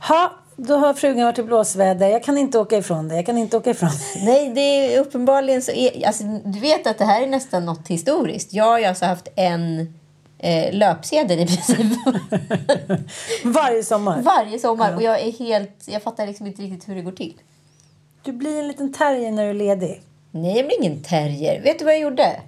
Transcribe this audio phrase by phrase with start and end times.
[0.00, 2.08] Ha, då har frugan varit i blåsväder.
[2.08, 3.16] Jag kan inte åka ifrån det.
[3.16, 4.24] Jag kan inte åka ifrån det.
[4.24, 5.72] Nej, det är uppenbarligen så.
[6.06, 8.52] Alltså, du vet att det här är nästan något historiskt.
[8.52, 9.94] Jag har ju alltså haft en
[10.38, 11.86] eh, löpsedel i princip.
[13.44, 14.22] Varje sommar.
[14.22, 14.96] Varje sommar.
[14.96, 15.84] Och jag är helt...
[15.86, 17.34] Jag fattar liksom inte riktigt hur det går till.
[18.22, 20.02] Du blir en liten terrier när du är ledig.
[20.30, 21.62] Nej, jag blir ingen terrier.
[21.62, 22.40] Vet du vad jag gjorde?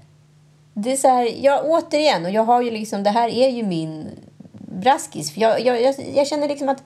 [0.75, 3.63] Det är så här, jag återigen, och jag har ju liksom, det här är ju
[3.63, 4.09] min
[4.83, 5.35] braskis.
[5.35, 6.83] För jag, jag, jag, jag känner liksom att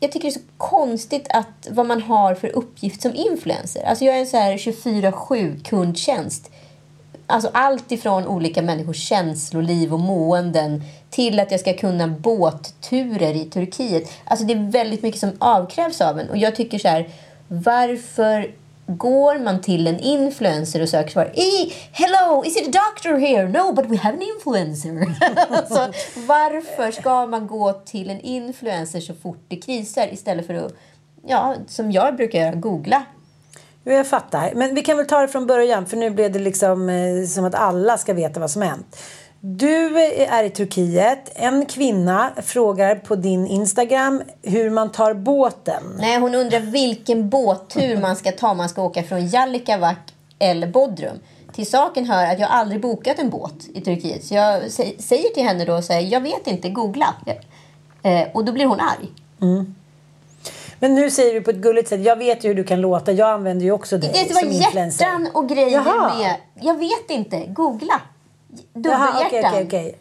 [0.00, 3.82] jag tycker det är så konstigt att vad man har för uppgift som influencer.
[3.82, 6.50] Alltså jag är en så här 24-7 kundtjänst.
[7.26, 13.44] Alltså allt ifrån olika människors känsloliv och måenden till att jag ska kunna båtturer i
[13.44, 14.10] Turkiet.
[14.24, 16.30] Alltså det är väldigt mycket som avkrävs av en.
[16.30, 17.08] Och jag tycker så här,
[17.48, 18.50] varför
[18.88, 21.24] går man till en influencer och söker svar.
[21.34, 23.48] "Eh, Hello, is it a doctor here?
[23.48, 25.14] No, but we have an influencer.
[25.50, 30.72] alltså, varför ska man gå till en influencer så fort det krisar istället för att,
[31.26, 33.02] ja, som jag brukar göra, googla?
[33.84, 34.52] Jo, jag fattar.
[34.54, 37.44] Men vi kan väl ta det från början för nu blev det liksom eh, som
[37.44, 38.96] att alla ska veta vad som hänt.
[39.40, 41.32] Du är i Turkiet.
[41.34, 45.82] En kvinna frågar på din Instagram hur man tar båten.
[45.98, 48.54] Nej, hon undrar vilken båttur man ska ta.
[48.54, 49.96] Man ska åka från Jallikavak
[50.38, 51.18] eller Bodrum.
[51.52, 54.24] Till saken hör att jag aldrig bokat en båt i Turkiet.
[54.24, 57.14] Så jag sä- säger till henne då så här, jag vet inte, googla.
[58.02, 59.08] Eh, och då blir hon arg.
[60.80, 63.12] Men nu säger du på ett gulligt sätt, jag vet ju hur du kan låta.
[63.12, 65.04] Jag använder ju också dig Det som var influencer.
[65.04, 66.14] hjärtan och grejer Jaha.
[66.18, 66.34] med.
[66.60, 68.00] Jag vet inte, googla.
[68.74, 69.66] Dubbelhjärtan.
[69.66, 69.98] okej.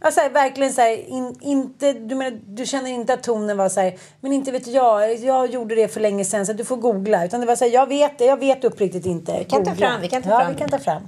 [0.00, 3.56] Ja, så här, verkligen så här, in, inte, du, menar, du känner inte att tonen
[3.56, 6.64] var så här, men inte vet jag, jag gjorde det för länge sedan så du
[6.64, 7.24] får googla.
[7.24, 9.38] Utan det var så här, jag vet jag vet uppriktigt inte.
[9.38, 10.52] Vi kan ta fram, vi kan ta ja, fram.
[10.52, 11.02] vi kan ta fram.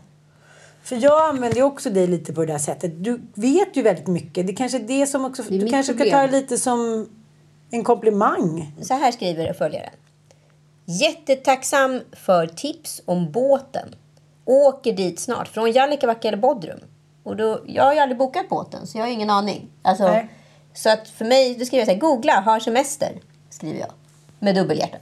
[0.82, 3.04] För jag använder också dig lite på det där sättet.
[3.04, 4.46] Du vet ju väldigt mycket.
[4.46, 6.20] Det kanske är det som också, Det du kanske ska problem.
[6.20, 7.08] ta det lite som
[7.70, 8.72] en komplimang.
[8.80, 9.92] Så här skriver följaren.
[10.84, 13.94] Jättetacksam för tips om båten.
[14.48, 15.48] Åker dit snart.
[15.48, 16.78] Från Jallikavak eller Bodrum.
[17.22, 19.68] Och då, jag har ju aldrig bokat båten så jag har ingen aning.
[19.82, 20.28] Alltså, Nej.
[20.74, 23.12] så att för mig, då skriver jag så här, googla, har semester.
[23.50, 23.90] Skriver jag.
[24.38, 24.98] Med dubbelhjärta.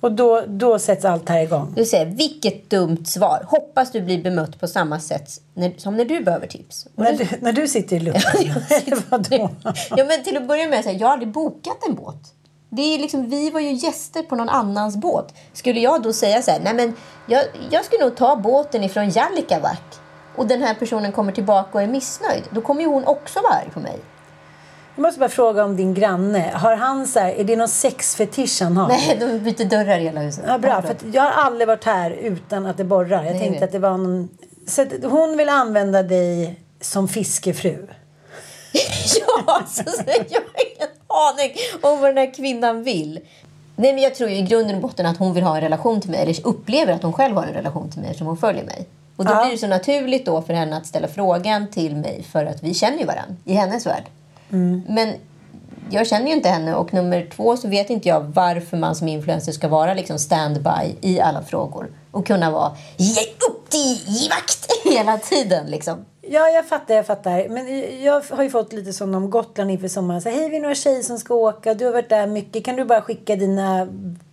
[0.00, 1.72] Och då, då sätts allt här igång.
[1.76, 3.46] Du säger, vilket dumt svar.
[3.48, 6.86] Hoppas du blir bemött på samma sätt när, som när du behöver tips.
[6.94, 7.98] Och När du, när du sitter i.
[7.98, 9.50] Eller vadå?
[9.96, 12.33] ja, men till att börja med, så här, jag har aldrig bokat en båt.
[12.76, 15.34] Det är liksom, vi var ju gäster på någon annans båt.
[15.52, 16.94] Skulle jag då säga så här, nej men
[17.26, 19.82] jag, jag skulle nog ta båten ifrån Jallikavak
[20.36, 23.52] och den här personen kommer tillbaka och är missnöjd, då kommer ju hon också vara
[23.54, 23.98] arg på mig.
[24.96, 26.50] Jag måste bara fråga om din granne.
[26.54, 28.88] Har han så här, är det någon sexfetisch han har?
[28.88, 30.44] Nej, de byter dörrar i hela huset.
[30.46, 30.82] Ja, bra.
[30.82, 33.24] För jag har aldrig varit här utan att det borrar.
[33.24, 33.62] Jag Nej, tänkte vet.
[33.62, 34.28] att det var någon...
[34.66, 37.86] Så hon vill använda dig som fiskefru.
[39.20, 40.42] ja, så, så jag
[41.14, 41.52] aning
[41.82, 43.20] om vad den här kvinnan vill.
[43.76, 46.00] Nej, men jag tror ju i grunden och botten att hon vill ha en relation
[46.00, 48.64] till mig, eller upplever att hon själv har en relation till mig eftersom hon följer
[48.64, 48.86] mig.
[49.16, 49.42] Och då Ja.
[49.42, 52.74] blir det så naturligt då för henne att ställa frågan till mig för att vi
[52.74, 54.04] känner ju varandra i hennes värld.
[54.88, 55.12] Men
[55.90, 59.08] jag känner ju inte henne och nummer två så vet inte jag varför man som
[59.08, 64.28] influencer ska vara liksom standby i alla frågor och kunna vara ge upp till i
[64.28, 66.04] vakt hela tiden liksom.
[66.28, 67.48] Ja, jag fattar, jag fattar.
[67.48, 70.22] Men jag har ju fått lite sån om Gotland inför sommaren.
[70.22, 71.74] Så, Hej, vi är några tjejer som ska åka.
[71.74, 72.64] Du har varit där mycket.
[72.64, 73.88] Kan du bara skicka dina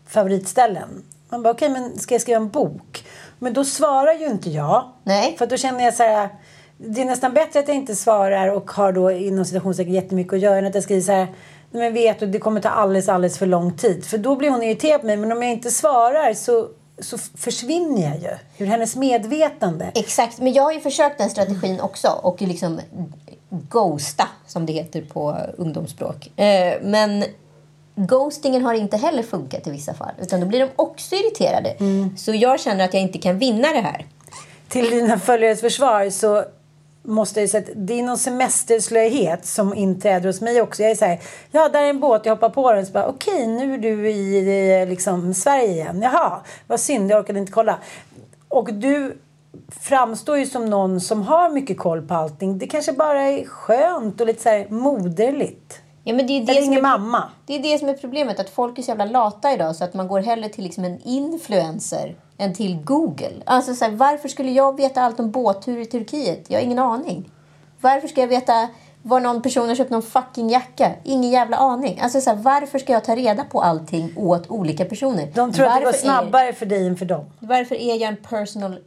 [0.07, 1.03] favoritställen?
[1.29, 3.05] Man bara, okej, men ska jag skriva en bok?
[3.39, 4.91] Men då svarar ju inte jag.
[5.03, 5.35] Nej.
[5.37, 6.29] För då känner jag så här,
[6.77, 10.39] det är nästan bättre att jag inte svarar och har då inom situationstecken jättemycket att
[10.39, 11.27] göra än att jag skriver så här,
[11.71, 14.05] men vet du, det kommer ta alldeles, alldeles för lång tid.
[14.05, 15.17] För då blir hon irriterad på mig.
[15.17, 16.67] Men om jag inte svarar så,
[17.01, 19.91] så försvinner jag ju ur hennes medvetande.
[19.95, 22.79] Exakt, men jag har ju försökt den strategin också och liksom
[23.49, 26.39] ghosta, som det heter på ungdomsspråk.
[26.39, 27.23] Eh, men
[27.95, 30.11] ghostingen har inte heller funkat i vissa fall.
[30.21, 31.69] Utan då blir de också irriterade.
[31.69, 32.17] Mm.
[32.17, 34.05] Så jag känner att jag inte kan vinna det här.
[34.67, 36.43] Till dina följares försvar så
[37.03, 40.81] måste jag säga att det är någon semesterslöhet som inträder hos mig också.
[40.81, 41.19] Jag är så här,
[41.51, 42.85] ja där är en båt, jag hoppar på den.
[42.85, 46.01] Så bara, okej, nu är du i liksom, Sverige igen.
[46.01, 47.77] Jaha, vad synd, jag orkade inte kolla.
[48.47, 49.17] Och du
[49.81, 52.57] framstår ju som någon som har mycket koll på allting.
[52.57, 55.81] Det kanske bara är skönt och lite så här moderligt.
[56.03, 57.23] Ja, men det är det Eller som ingen är, mamma.
[57.45, 59.93] Det är det som är problemet, att folk är så jävla lata idag så att
[59.93, 63.31] man går hellre till liksom en influencer än till Google.
[63.45, 66.45] Alltså så här, varför skulle jag veta allt om båttur i Turkiet?
[66.47, 67.31] Jag har ingen aning.
[67.81, 68.67] Varför ska jag veta
[69.03, 70.91] var någon person har köpt någon fucking jacka?
[71.03, 71.99] Ingen jävla aning.
[72.01, 75.31] Alltså så här, varför ska jag ta reda på allting åt olika personer?
[75.35, 77.25] De tror att det går Varför är- snabbare för dig än för dem.
[77.39, 78.79] Varför är jag en personal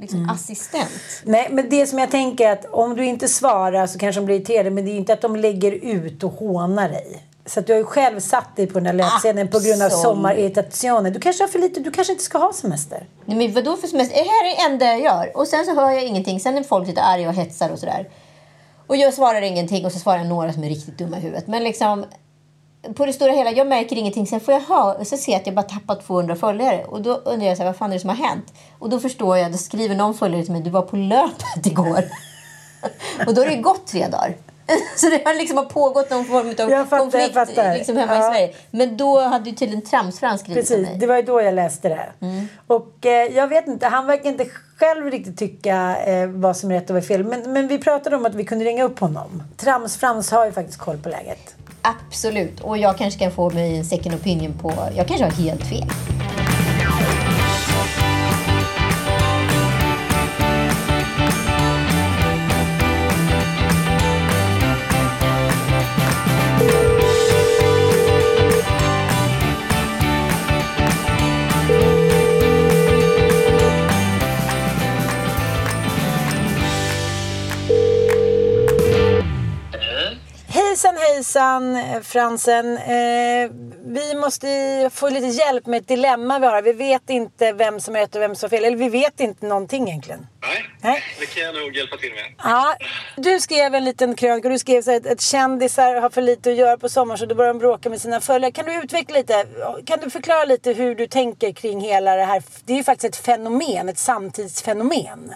[0.00, 0.30] liksom, Mm.
[0.30, 0.90] assistent?
[1.24, 4.24] Nej, men det som jag tänker är att om du inte svarar så kanske de
[4.26, 4.70] blir irriterade.
[4.70, 7.22] Men det är ju inte att de lägger ut och hånar dig.
[7.50, 9.88] Så att du har ju själv satt dig på den här löpsedeln på grund av
[9.88, 11.12] sommarirritationen.
[11.12, 13.06] Du kanske har för lite, du kanske inte ska ha semester.
[13.24, 14.14] Nej, men vadå för semester?
[14.14, 15.36] Det här är det enda jag gör.
[15.36, 16.40] Och sen så hör jag ingenting.
[16.40, 18.08] Sen är folk lite arga och hetsar och sådär.
[18.86, 21.46] Och jag svarar ingenting och så svarar jag några som är riktigt dumma i huvudet.
[21.46, 22.04] Men liksom
[22.96, 24.26] på det stora hela, jag märker ingenting.
[24.26, 26.84] Sen får jag ha, och så ser jag att jag bara tappat 200 följare.
[26.84, 28.54] Och då undrar jag så här, vad fan är det som har hänt?
[28.78, 32.04] Och då förstår jag, då skriver någon följare till mig, du var på löpet igår.
[33.26, 34.34] och då har det gått tre dagar.
[34.96, 37.74] Så det har liksom pågått någon form av fattar, konflikt fattar.
[37.74, 38.22] liksom hemma i Ja.
[38.32, 38.54] Sverige.
[38.70, 40.96] Men då hade ju tydligen Tramsfrans skrivit Precis, mig.
[40.98, 42.06] det var ju då jag läste det.
[42.66, 44.46] Och eh, jag vet inte, han verkar inte
[44.76, 47.24] själv riktigt tycka eh, vad som är rätt och vad är fel.
[47.24, 49.42] Men, men vi pratade om att vi kunde ringa upp honom.
[49.56, 51.54] Trams Frans har ju faktiskt koll på läget.
[51.82, 52.60] Absolut.
[52.60, 54.72] Och jag kanske kan få mig en second opinion på...
[54.96, 55.84] Jag kanske har helt fel.
[81.14, 82.78] Hejsan Fransen.
[82.78, 83.50] Eh,
[83.84, 86.62] vi måste få lite hjälp med ett dilemma vi har.
[86.62, 88.64] Vi vet inte vem som är rätt och vem som är fel.
[88.64, 90.26] Eller vi vet inte någonting egentligen.
[90.42, 91.02] Nej, Nej.
[91.20, 92.34] det kan jag nog hjälpa till med.
[92.44, 92.76] Ja,
[93.16, 96.22] du skrev en liten krönika och du skrev så här, att, att kändisar har för
[96.22, 98.52] lite att göra på sommaren så då börjar de bråka med sina följare.
[98.52, 99.46] Kan du utveckla lite?
[99.86, 102.42] Kan du förklara lite hur du tänker kring hela det här?
[102.64, 105.34] Det är ju faktiskt ett fenomen, ett samtidsfenomen.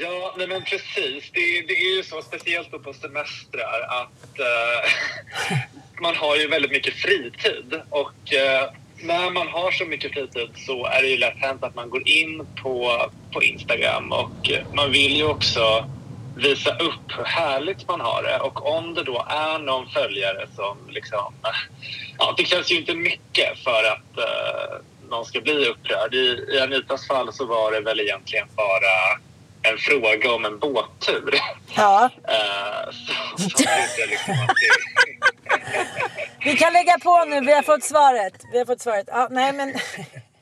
[0.00, 1.30] Ja, nej men precis.
[1.32, 4.90] Det, det är ju så, speciellt då på semestrar, att eh,
[6.00, 7.80] man har ju väldigt mycket fritid.
[7.90, 8.70] Och eh,
[9.02, 12.08] när man har så mycket fritid så är det ju lätt hänt att man går
[12.08, 15.90] in på, på Instagram och eh, man vill ju också
[16.36, 18.38] visa upp hur härligt man har det.
[18.38, 21.34] Och om det då är någon följare som liksom...
[22.20, 24.76] Ja, det krävs ju inte mycket för att eh,
[25.10, 26.14] någon ska bli upprörd.
[26.14, 29.18] I, I Anitas fall så var det väl egentligen bara
[29.72, 31.34] en fråga om en båttur.
[31.76, 32.10] Ja.
[32.28, 33.46] Eh, så, så
[34.08, 34.98] liksom det,
[36.44, 38.32] Vi kan lägga på nu, vi har fått svaret.
[38.52, 39.08] Vi har fått svaret.
[39.12, 39.74] Ja, nej men...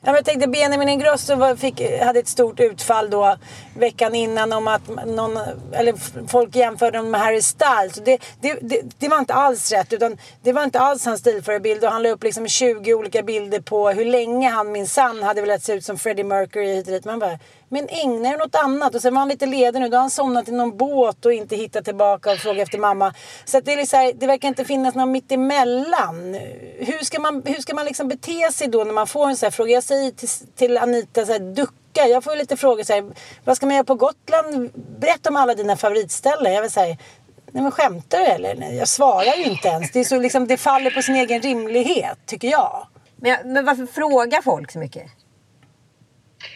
[0.01, 3.37] Ja, men jag tänkte Benjamin Ingrosso fick, hade ett stort utfall då
[3.77, 5.37] veckan innan om att någon,
[5.71, 5.93] eller
[6.27, 7.95] folk jämförde honom med Harry Styles.
[8.05, 11.83] Det, det, det, det var inte alls rätt utan det var inte alls hans stilförebild
[11.83, 15.63] och han la upp liksom 20 olika bilder på hur länge han minsann hade velat
[15.63, 17.05] se ut som Freddie Mercury hit och dit.
[17.05, 18.95] Man bara, men ägna er åt annat.
[18.95, 19.89] Och sen var han lite ledig nu.
[19.89, 23.13] Då har han somnat i någon båt och inte hittat tillbaka och frågat efter mamma.
[23.45, 26.33] Så att det, är liksom, så här, det verkar inte finnas någon mittemellan.
[26.79, 29.45] Hur ska man, hur ska man liksom bete sig då när man får en sån
[29.47, 29.71] här fråga?
[29.73, 32.07] Jag säger till, till Anita så här, ducka.
[32.07, 33.05] Jag får ju lite frågor så här,
[33.45, 34.69] vad ska man göra på Gotland?
[34.99, 36.53] Berätta om alla dina favoritställen.
[36.53, 36.97] Jag vill säga,
[37.51, 38.55] nej men skämtar du eller?
[38.55, 39.91] Nej, jag svarar ju inte ens.
[39.91, 42.87] Det, är så liksom, det faller på sin egen rimlighet, tycker jag.
[43.15, 45.03] Men, jag- men varför frågar folk så mycket?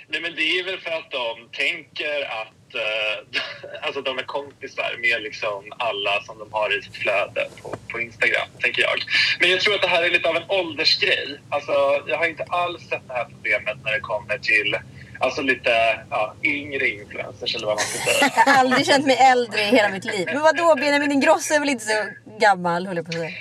[0.08, 3.42] Nej, men det är väl för att de tänker att eh,
[3.86, 8.00] alltså de är kompisar med liksom alla som de har i sitt flöde på, på
[8.00, 9.00] Instagram, tänker jag.
[9.40, 11.40] Men jag tror att det här är lite av en åldersgrej.
[11.50, 11.72] Alltså,
[12.08, 14.78] jag har inte alls sett det här problemet när det kommer till
[15.22, 18.32] alltså lite ja, yngre influencers eller vad man ska säga.
[18.46, 20.26] Jag har aldrig känt mig äldre i hela mitt liv.
[20.34, 22.06] Men vadå, Benjamin Ingrosso är väl inte så
[22.40, 23.32] gammal, höll jag på att säga.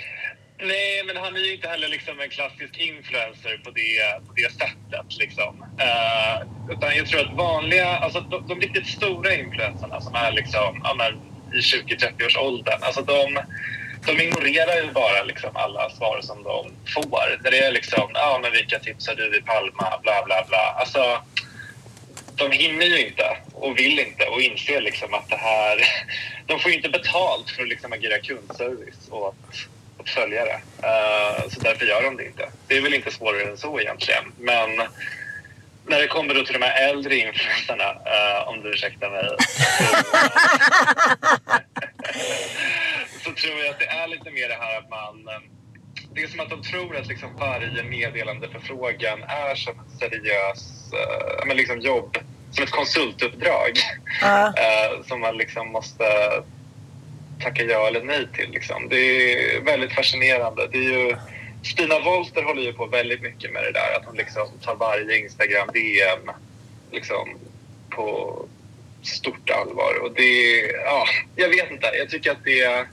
[0.63, 4.51] Nej, men han är ju inte heller liksom en klassisk influencer på det, på det
[4.51, 5.17] sättet.
[5.19, 5.61] Liksom.
[5.61, 10.81] Uh, utan jag tror att vanliga, alltså de, de riktigt stora influencerna som är liksom,
[10.83, 11.13] ja, men,
[11.53, 13.39] i 20-30-årsåldern, alltså de,
[14.05, 17.39] de ignorerar ju bara liksom alla svar som de får.
[17.43, 20.75] När det är liksom, ja men vilka tips har du i Palma, bla bla bla.
[20.79, 21.21] Alltså,
[22.35, 25.77] de hinner ju inte och vill inte och inser liksom att det här...
[26.47, 29.35] De får ju inte betalt för att liksom agera kundservice åt,
[30.01, 30.61] åt följare.
[30.83, 32.49] Uh, så därför gör de det inte.
[32.67, 34.23] Det är väl inte svårare än så egentligen.
[34.37, 34.69] Men
[35.87, 39.23] när det kommer då till de här äldre influencerna, uh, om du ursäktar mig,
[43.23, 45.29] så, tror jag att det är lite mer det här att man
[46.13, 51.45] det är som att de tror att liksom varje meddelandeförfrågan är som ett seriös uh,
[51.47, 52.17] men liksom jobb,
[52.51, 53.71] som ett konsultuppdrag
[54.23, 54.45] uh.
[54.45, 56.03] Uh, som man liksom måste
[57.41, 58.51] tacka ja eller nej till.
[58.51, 58.89] Liksom.
[58.89, 58.97] Det
[59.33, 60.67] är väldigt fascinerande.
[60.71, 61.15] Det är ju,
[61.63, 65.17] Stina Wolter håller ju på väldigt mycket med det där att hon liksom tar varje
[65.17, 66.31] Instagram-DM
[66.91, 67.29] liksom,
[67.89, 68.35] på
[69.01, 70.03] stort allvar.
[70.03, 71.05] Och det, ja,
[71.35, 71.87] jag vet inte.
[71.87, 72.87] Jag tycker att det är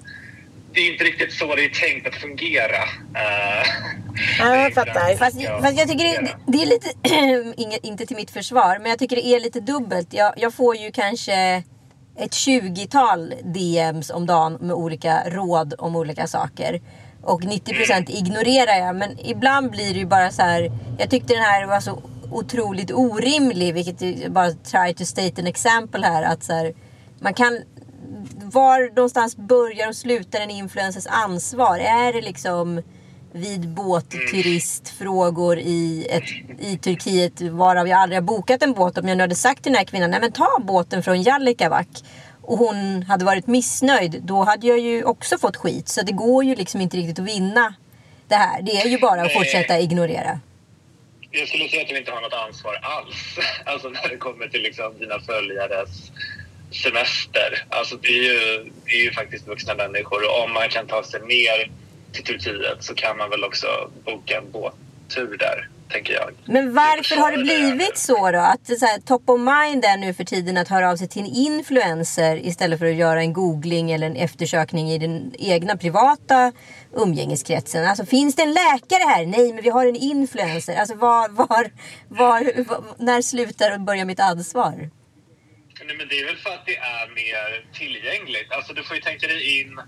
[0.72, 2.84] det är inte riktigt så det är tänkt att fungera.
[4.18, 5.16] Uh, ja, jag fattar.
[5.16, 6.88] Fast, fast jag tycker det, det är lite,
[7.86, 10.08] inte till mitt försvar, men jag tycker det är lite dubbelt.
[10.10, 11.62] Jag, jag får ju kanske
[12.18, 16.80] ett 20-tal DMs om dagen med olika råd om olika saker.
[17.22, 18.96] Och 90% ignorerar jag.
[18.96, 20.72] Men ibland blir det ju bara så här.
[20.98, 23.74] Jag tyckte den här var så otroligt orimlig.
[23.74, 26.22] Vilket bara try to state an example här.
[26.22, 26.74] Att så här,
[27.20, 27.62] man kan
[28.42, 31.78] var någonstans börjar och slutar en influencers ansvar?
[31.78, 32.82] Är det liksom
[33.32, 36.24] vid båtturistfrågor i, ett,
[36.60, 38.98] i Turkiet varav jag aldrig har bokat en båt.
[38.98, 41.88] Om jag nu hade sagt till den här kvinnan, nej men ta båten från Jallikavak
[42.42, 45.88] och hon hade varit missnöjd, då hade jag ju också fått skit.
[45.88, 47.74] Så det går ju liksom inte riktigt att vinna
[48.28, 48.62] det här.
[48.62, 50.40] Det är ju bara att fortsätta ignorera.
[51.30, 53.38] Jag skulle säga att du inte har något ansvar alls.
[53.64, 56.12] Alltså när det kommer till liksom dina följares
[56.70, 57.64] semester.
[57.68, 61.02] Alltså det är, ju, det är ju faktiskt vuxna människor och om man kan ta
[61.02, 61.70] sig ner
[62.12, 63.66] till Turkiet så kan man väl också
[64.04, 66.30] boka en båttur där, tänker jag.
[66.44, 68.38] Men varför har det blivit så då?
[68.38, 71.22] Att så här, top of mind är nu för tiden att höra av sig till
[71.22, 76.52] en influencer istället för att göra en googling eller en eftersökning i den egna privata
[76.96, 77.86] umgängeskretsen.
[77.86, 79.26] Alltså finns det en läkare här?
[79.26, 80.76] Nej, men vi har en influencer.
[80.76, 81.70] Alltså var, var,
[82.08, 84.90] var, var när slutar och börjar mitt ansvar?
[85.88, 88.52] Nej, men det är väl för att det är mer tillgängligt.
[88.52, 89.80] Alltså, du får ju tänka dig in...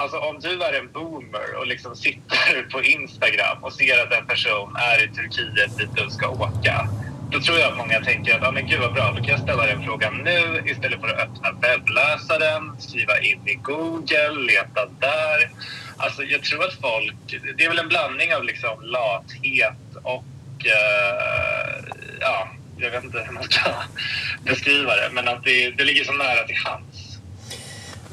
[0.00, 4.26] Alltså, om du är en boomer och liksom sitter på Instagram och ser att en
[4.26, 6.88] person är i Turkiet dit du ska åka.
[7.30, 9.40] Då tror jag att många tänker att ah, men gud vad bra, då kan jag
[9.40, 15.50] ställa den frågan nu istället för att öppna webbläsaren, skriva in i Google, leta där.
[15.96, 17.40] Alltså, jag tror att folk...
[17.56, 20.24] Det är väl en blandning av liksom lathet och...
[20.64, 23.70] Uh, ja, jag vet inte hur man ska
[24.44, 26.97] beskriva det, men att det, det ligger så nära till hands.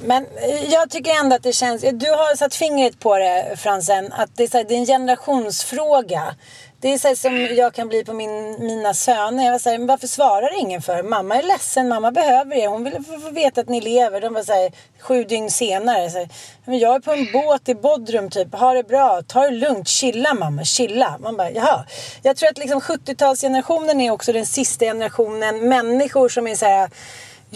[0.03, 3.55] Men eh, jag tycker ändå att det känns, eh, du har satt fingret på det
[3.57, 6.35] Fransen, att det är, så här, det är en generationsfråga.
[6.81, 9.43] Det är så som jag kan bli på min, mina söner.
[9.43, 11.03] Jag var så här, men varför svarar ingen för?
[11.03, 12.67] Mamma är ledsen, mamma behöver er.
[12.67, 14.21] Hon vill få veta att ni lever.
[14.21, 16.09] De var så här, sju dygn senare.
[16.09, 16.29] Så här,
[16.65, 18.55] men jag är på en båt i Bodrum typ.
[18.55, 21.17] Ha det bra, ta det lugnt, chilla mamma, chilla.
[21.19, 21.85] Man bara, jaha.
[22.21, 26.89] Jag tror att liksom 70-talsgenerationen är också den sista generationen människor som är så här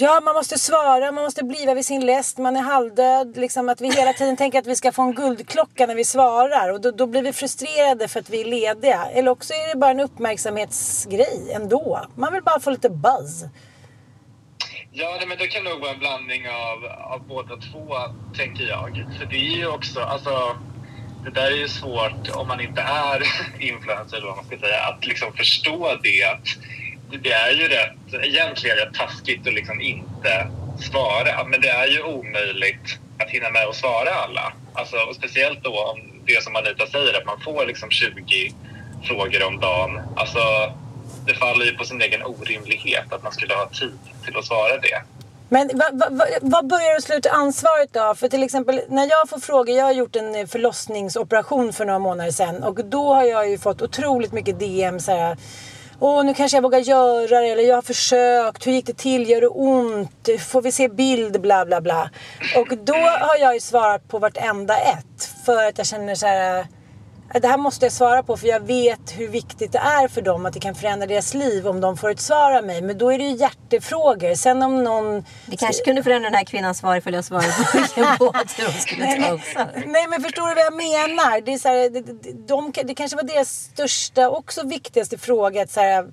[0.02, 3.38] Ja, man måste svara, man måste bliva vid sin läst, man är halvdöd.
[3.38, 6.74] Liksom att vi hela tiden tänker att vi ska få en guldklocka när vi svarar.
[6.74, 9.06] Och då, då blir vi frustrerade för att vi är lediga.
[9.14, 12.02] Eller också är det bara en uppmärksamhetsgrej ändå.
[12.16, 13.44] Man vill bara få lite buzz.
[14.92, 17.96] Ja, men det kan nog vara en blandning av, av båda två,
[18.38, 19.06] tänker jag.
[19.20, 20.58] För det är ju också, alltså,
[21.24, 23.24] det där är ju svårt om man inte är
[23.60, 26.40] influencer, eller vad man ska säga, att liksom förstå det
[27.18, 30.48] det är ju rätt, egentligen rätt taskigt att liksom inte
[30.92, 31.44] svara.
[31.44, 34.54] Men det är ju omöjligt att hinna med att svara alla.
[34.74, 38.54] Alltså, och speciellt då om det som Anita säger, att man får liksom 20
[39.08, 40.02] frågor om dagen.
[40.16, 40.40] Alltså,
[41.26, 44.78] det faller ju på sin egen orimlighet att man skulle ha tid till att svara
[44.78, 45.02] det.
[45.52, 45.70] Men
[46.42, 48.16] vad börjar du sluta ansvaret då?
[48.16, 52.00] För till exempel när jag får frågor, jag har gjort en eh, förlossningsoperation för några
[52.00, 55.38] månader sedan och då har jag ju fått otroligt mycket DM så här
[56.02, 57.48] Åh, nu kanske jag vågar göra det.
[57.48, 58.68] Eller jag har försökt.
[58.68, 59.30] Hur gick det till?
[59.30, 60.30] Gör det ont?
[60.48, 61.42] Får vi se bild?
[61.42, 62.10] Bla, bla, bla.
[62.58, 65.24] Och då har jag ju svarat på vartenda ett.
[65.46, 66.68] För att jag känner så här
[67.34, 70.46] det här måste jag svara på för jag vet hur viktigt det är för dem
[70.46, 72.82] att det kan förändra deras liv om de får ett svar av mig.
[72.82, 74.36] Men då är det ju hjärtefrågor.
[74.36, 75.26] Sen om någon...
[75.46, 78.72] Det kanske kunde förändra den här kvinnans svar ifall jag svarade på vilken båt de
[78.80, 79.68] skulle ta också.
[79.86, 81.42] Nej men förstår du vad jag menar?
[81.42, 85.62] Det, är så här, de, de, de, det kanske var deras största, också viktigaste fråga.
[85.62, 86.08] Att så här,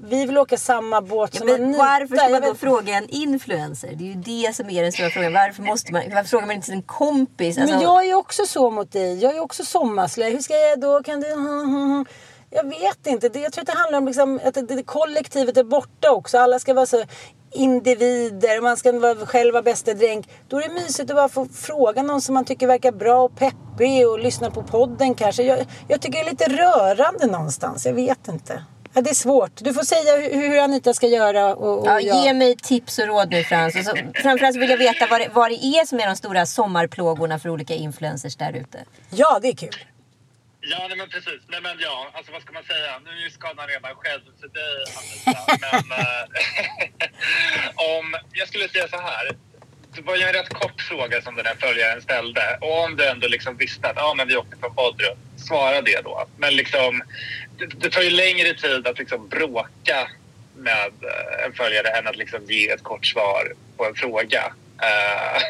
[0.00, 1.78] vi vill åka samma båt ja, som Anita.
[1.78, 3.94] Varför ska man då fråga en influencer?
[3.94, 5.32] Det är ju det som är den stora frågan.
[5.32, 7.58] Varför, måste man, varför frågar man inte sin kompis?
[7.58, 7.74] Alltså...
[7.74, 9.22] Men jag är också så mot dig.
[9.22, 10.30] Jag är också sommarslöja.
[10.30, 11.02] Hur ska jag då?
[11.02, 11.28] Kan du...
[12.50, 13.28] Jag vet inte.
[13.28, 16.38] Det, jag tror att det handlar om liksom, att det, det, kollektivet är borta också.
[16.38, 17.04] Alla ska vara så
[17.52, 20.28] individer man ska vara själv vara bästa dränk.
[20.48, 23.36] Då är det mysigt att bara få fråga någon som man tycker verkar bra och
[23.36, 25.42] peppig och lyssna på podden kanske.
[25.42, 27.86] Jag, jag tycker det är lite rörande någonstans.
[27.86, 28.62] Jag vet inte.
[28.98, 29.52] Ja, det är svårt.
[29.54, 31.54] Du får säga hur, Anita ska göra.
[31.54, 32.24] Och, och Ja, jag.
[32.24, 33.76] ge mig tips och råd nu Frans.
[33.76, 36.46] Och så, framförallt vill jag veta vad det, vad det är som är de stora
[36.46, 38.84] sommarplågorna för olika influencers där ute.
[39.10, 39.76] Ja, det är kul.
[40.60, 41.40] Ja, nej, men precis.
[41.48, 42.98] Nej, men ja, alltså vad ska man säga?
[43.04, 45.38] Nu är ju skadan redan skedd för dig, Anita.
[45.60, 46.24] Men eh,
[47.98, 49.36] om, jag skulle säga så här.
[49.94, 52.58] Det var ju en rätt kort fråga som den här följaren ställde.
[52.60, 56.00] Och om du ändå liksom visste att ja, men vi åkte från Bodrum, svara det
[56.04, 56.26] då.
[56.36, 57.02] Men liksom,
[57.58, 60.08] det, det tar ju längre tid att liksom bråka
[60.56, 64.52] med eh, en följare än att liksom ge ett kort svar på en fråga.
[64.82, 65.42] Eh,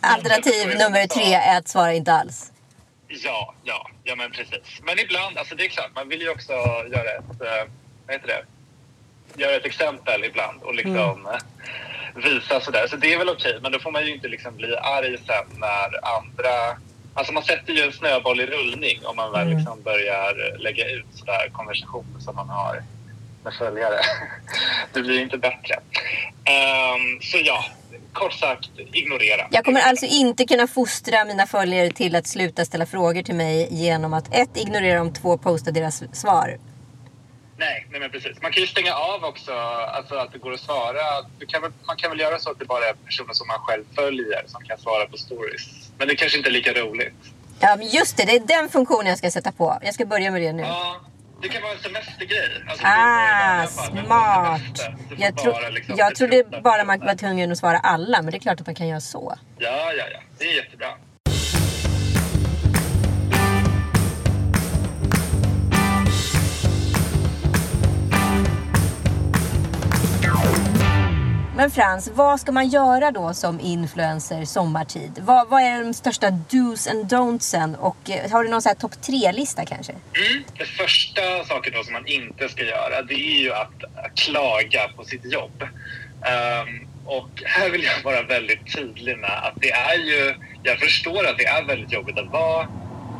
[0.00, 2.52] Alternativ nummer tre är att svara inte alls.
[3.08, 4.80] Ja, ja, ja men precis.
[4.82, 6.52] Men ibland, alltså det är klart, man vill ju också
[6.92, 7.70] göra ett, eh,
[8.06, 8.44] vad heter det,
[9.42, 11.40] göra ett exempel ibland och liksom eh,
[12.14, 12.86] visa sådär.
[12.86, 15.46] Så det är väl okej, men då får man ju inte liksom bli arg sen
[15.58, 16.78] när andra,
[17.14, 21.06] alltså man sätter ju en snöboll i rullning om man väl liksom börjar lägga ut
[21.14, 22.82] sådär konversationer som man har
[23.44, 24.00] med följare.
[24.92, 25.74] Det blir inte bättre.
[26.44, 27.64] Ehm, så ja,
[28.12, 29.46] kort sagt, ignorera.
[29.50, 33.68] Jag kommer alltså inte kunna fostra mina följare till att sluta ställa frågor till mig
[33.70, 36.58] genom att ett, ignorera dem, två, posta deras svar.
[37.64, 38.42] Nej, nej men precis.
[38.42, 39.52] Man kan ju stänga av också,
[39.96, 41.02] alltså att det går att svara.
[41.48, 43.84] Kan väl, man kan väl göra så att det bara är personer som man själv
[43.94, 45.64] följer som kan svara på stories.
[45.98, 47.14] Men det kanske inte är lika roligt.
[47.60, 49.78] Ja, men just det, det är den funktionen jag ska sätta på.
[49.82, 50.62] Jag ska börja med det nu.
[50.62, 51.00] Ja,
[51.42, 52.50] det kan vara en semestergrej.
[52.68, 54.96] Alltså, Ah, smart.
[55.18, 58.36] Jag, tro, bara liksom jag trodde bara man var tvungen att svara alla, men det
[58.36, 59.34] är klart att man kan göra så.
[59.58, 60.20] Ja, ja, ja.
[60.38, 60.88] Det är jättebra.
[71.56, 75.10] Men Frans, vad ska man göra då som influencer sommartid?
[75.20, 77.76] Vad, vad är de största dos and don'tsen?
[77.76, 79.92] Och eh, har du någon sån topp tre-lista kanske?
[79.92, 80.44] Mm.
[80.58, 83.82] Det första saken då som man inte ska göra det är ju att
[84.16, 85.62] klaga på sitt jobb.
[85.62, 91.26] Um, och här vill jag vara väldigt tydlig med att det är ju, jag förstår
[91.26, 92.68] att det är väldigt jobbigt att vara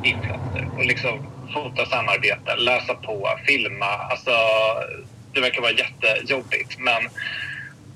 [0.04, 3.87] influencer och liksom fota samarbeten, läsa på, filma.
[3.87, 4.30] Alltså,
[5.33, 7.02] det verkar vara jättejobbigt men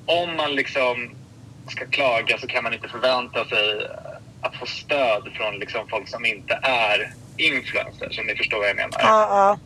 [0.07, 1.11] om man liksom
[1.69, 3.89] ska klaga så kan man inte förvänta sig
[4.41, 8.77] att få stöd från liksom folk som inte är influencers, om ni förstår vad jag
[8.77, 8.99] menar.
[8.99, 9.59] Ja, ja.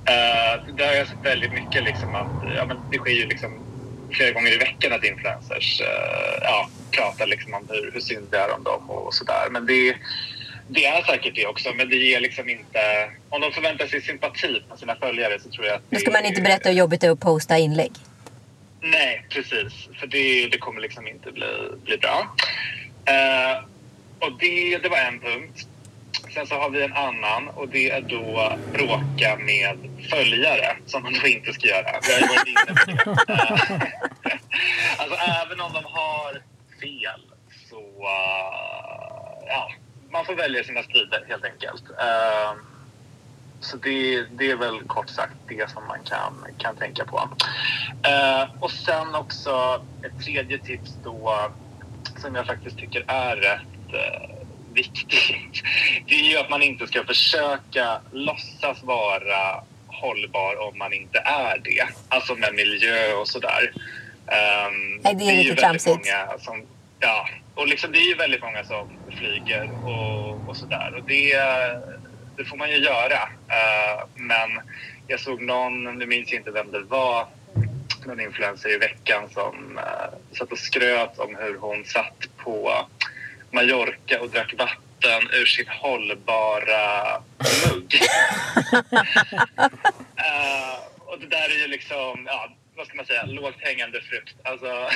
[0.00, 3.58] Uh, där har jag sett väldigt mycket liksom att ja, men det sker ju liksom
[4.10, 5.86] flera gånger i veckan att influencers uh,
[6.42, 9.48] ja, pratar liksom om hur, hur synd det är om dem och, och sådär.
[9.50, 9.96] Men det,
[10.68, 12.80] det är säkert det också, men det ger liksom inte...
[13.28, 16.10] Om de förväntar sig sympati från sina följare så tror jag att Då det, ska
[16.10, 17.92] man inte berätta hur jobbigt det är att posta inlägg.
[18.80, 19.88] Nej, precis.
[20.00, 22.36] För det, det kommer liksom inte bli, bli bra.
[23.04, 23.64] Eh,
[24.18, 25.66] och det, det var en punkt.
[26.34, 29.78] Sen så har vi en annan och det är då bråka med
[30.10, 32.00] följare som man då inte ska göra.
[32.06, 33.90] Vi har ju varit inne på det.
[34.62, 36.32] Eh, alltså även om de har
[36.80, 37.20] fel
[37.70, 37.80] så...
[38.02, 39.70] eh, ja,
[40.10, 41.82] man får välja sina strider helt enkelt.
[41.90, 42.52] Eh,
[43.60, 47.28] så det, det är väl kort sagt det som man kan, kan tänka på.
[48.02, 51.50] Eh, och sen också ett tredje tips då
[52.16, 54.36] som jag faktiskt tycker är rätt eh,
[54.72, 55.62] viktigt.
[56.06, 61.58] Det är ju att man inte ska försöka låtsas vara hållbar om man inte är
[61.58, 61.88] det.
[62.08, 63.72] Alltså med miljö och sådär.
[64.26, 66.44] Um, Nej, det är lite ju väldigt tramsigt.
[66.44, 66.66] som,
[67.00, 70.94] ja, och liksom det är ju väldigt många som flyger och, och sådär.
[70.96, 71.34] Och det,
[72.40, 73.22] det får man ju göra.
[73.48, 74.50] Eh, men
[75.06, 77.26] jag såg någon, nu minns jag inte vem det var,
[78.06, 82.86] någon influencer i veckan som uh, satt och skröt om hur hon satt på
[83.50, 87.22] Mallorca och drack vatten ur sin hållbara
[87.68, 87.94] mugg.
[90.20, 94.34] Eh, och det där är ju liksom, ja, vad ska man säga, lågt hängande frukt.
[94.42, 94.88] Alltså,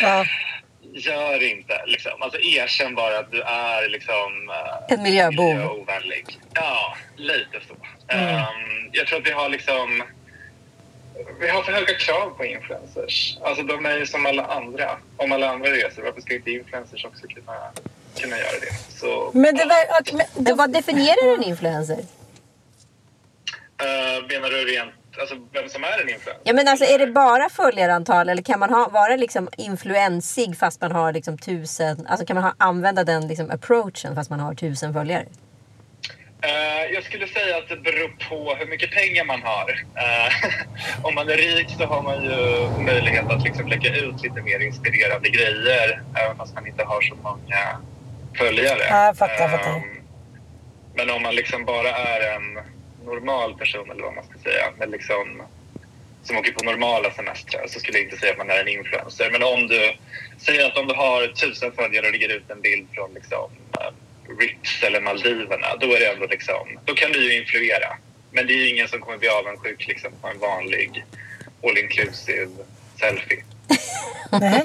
[0.00, 0.24] Ja.
[0.92, 2.22] Gör inte liksom.
[2.22, 4.50] Alltså erkänn bara att du är liksom...
[4.50, 5.54] eh, En miljöbov.
[5.54, 6.38] miljöovänlig.
[6.54, 7.74] Ja, lite så.
[8.14, 10.02] Ehm, jag tror att vi har liksom...
[11.40, 13.38] Vi har för höga krav på influencers.
[13.42, 14.96] Alltså de är ju som alla andra.
[15.16, 17.70] Om alla andra reser, varför ska inte influencers också kunna,
[18.20, 18.98] kunna göra det?
[18.98, 21.98] Så, Men det var, och- men, Men vad definierar en influencer?
[23.82, 26.42] eh, menar du rent, alltså vem som är en influencer?
[26.44, 30.80] Ja men alltså är det bara följarantal eller kan man ha, vara liksom influensig fast
[30.80, 34.54] man har liksom tusen, alltså kan man ha, använda den liksom approachen fast man har
[34.54, 35.26] tusen följare?
[36.42, 39.70] Eh, jag skulle säga att det beror på hur mycket pengar man har.
[39.94, 40.32] Eh,
[41.06, 44.60] om man är rik så har man ju möjlighet att liksom lägga ut lite mer
[44.60, 47.80] inspirerande grejer även fast man inte har så många
[48.38, 48.82] följare.
[48.90, 49.70] Ja, jag fattar, jag fattar.
[49.70, 49.82] Eh,
[50.94, 52.58] men om man liksom bara är en
[53.14, 55.42] normal person eller vad man ska säga, Men liksom,
[56.22, 59.30] som åker på normala semestrar så skulle jag inte säga att man är en influencer.
[59.30, 59.92] Men om du
[60.38, 63.92] säger att om du har tusen följare och lägger ut en bild från liksom, eh,
[64.40, 67.96] Rips eller Maldiverna, då är det ändå liksom, då kan du ju influera.
[68.32, 71.04] Men det är ju ingen som kommer bli avundsjuk liksom, på en vanlig
[71.62, 72.50] all inclusive
[73.00, 73.44] selfie.
[74.30, 74.64] Nej,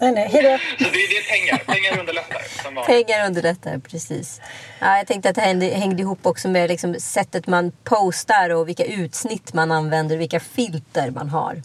[0.00, 0.28] nej, nej.
[0.28, 0.58] Hejdå.
[0.78, 1.58] Så det, det är pengar.
[1.58, 2.42] Pengar underlättar.
[2.62, 2.84] Som.
[2.86, 4.40] Pengar underlättar, precis.
[4.78, 8.68] Ja, jag tänkte att det hängde, hängde ihop också med liksom sättet man postar och
[8.68, 11.62] vilka utsnitt man använder, vilka filter man har.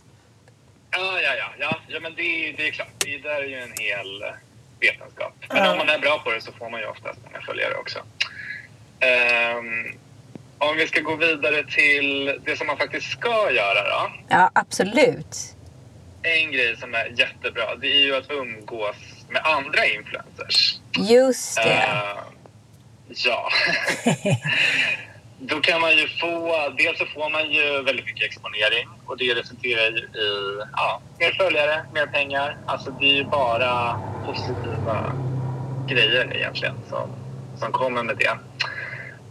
[0.92, 1.54] Ja, ja, ja.
[1.60, 2.88] ja, ja men det, det är klart.
[2.98, 4.24] Det där är ju en hel
[4.80, 5.34] vetenskap.
[5.50, 8.00] Men om man är bra på det så får man ju oftast många följare också.
[9.00, 10.00] Ehm,
[10.58, 14.12] om vi ska gå vidare till det som man faktiskt ska göra då.
[14.28, 15.56] Ja, absolut.
[16.24, 18.96] En grej som är jättebra, det är ju att umgås
[19.30, 20.80] med andra influencers.
[20.98, 21.74] Just det.
[21.74, 22.18] Eh,
[23.08, 23.50] ja.
[25.40, 29.36] Då kan man ju få, dels så får man ju väldigt mycket exponering och det
[29.36, 32.58] resulterar ju i ja, mer följare, mer pengar.
[32.66, 35.14] Alltså det är ju bara positiva
[35.88, 37.10] grejer egentligen som,
[37.60, 38.32] som kommer med det.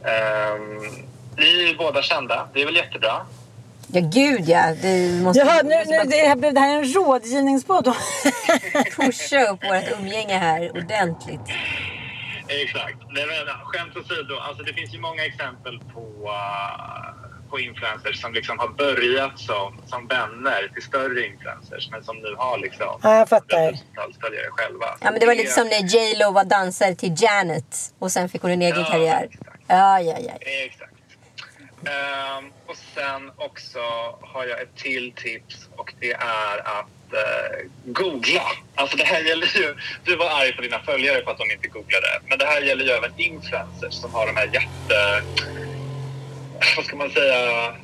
[0.08, 3.26] Um, vi är ju båda kända, det är väl jättebra.
[3.94, 4.74] Ja, gud ja.
[4.82, 7.84] Det måste, Jaha, nu, nu, det, här, blev det här en rådgivningspodd?
[8.96, 11.40] pusha upp vårt umgänge här ordentligt.
[12.48, 12.96] Exakt.
[13.10, 18.32] Nej, men, skämt åsido, alltså det finns ju många exempel på, uh, på influencers som
[18.32, 23.14] liksom har börjat som, som vänner till större influencers men som nu har liksom Ja,
[23.18, 23.78] jag fattar.
[24.20, 24.86] följare själva.
[25.00, 28.28] Ja, men det var lite som när J Lo var dansare till Janet och sen
[28.28, 29.28] fick hon en egen Ja, karriär.
[29.30, 29.60] exakt.
[29.66, 30.32] Ja, ja, ja.
[30.40, 30.91] Exakt.
[31.86, 33.78] Ehm, och sen också
[34.20, 38.42] har jag ett till tips och det är att eh, googla.
[38.74, 41.68] Alltså det här gäller ju, du var arg på dina följare för att de inte
[41.68, 42.20] googlade.
[42.28, 45.22] Men det här gäller ju även influencers som har de här jätte...
[46.76, 47.36] Vad ska man säga?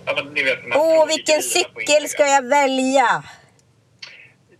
[0.06, 3.22] Ja, ni vet, Åh, vilken cykel ska jag välja?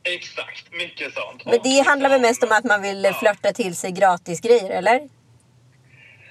[0.03, 1.45] Exakt, mycket sånt.
[1.45, 3.15] Men det Och handlar väl mest om liksom- att man vill Ja.
[3.15, 5.01] flörta till sig gratis grejer, eller?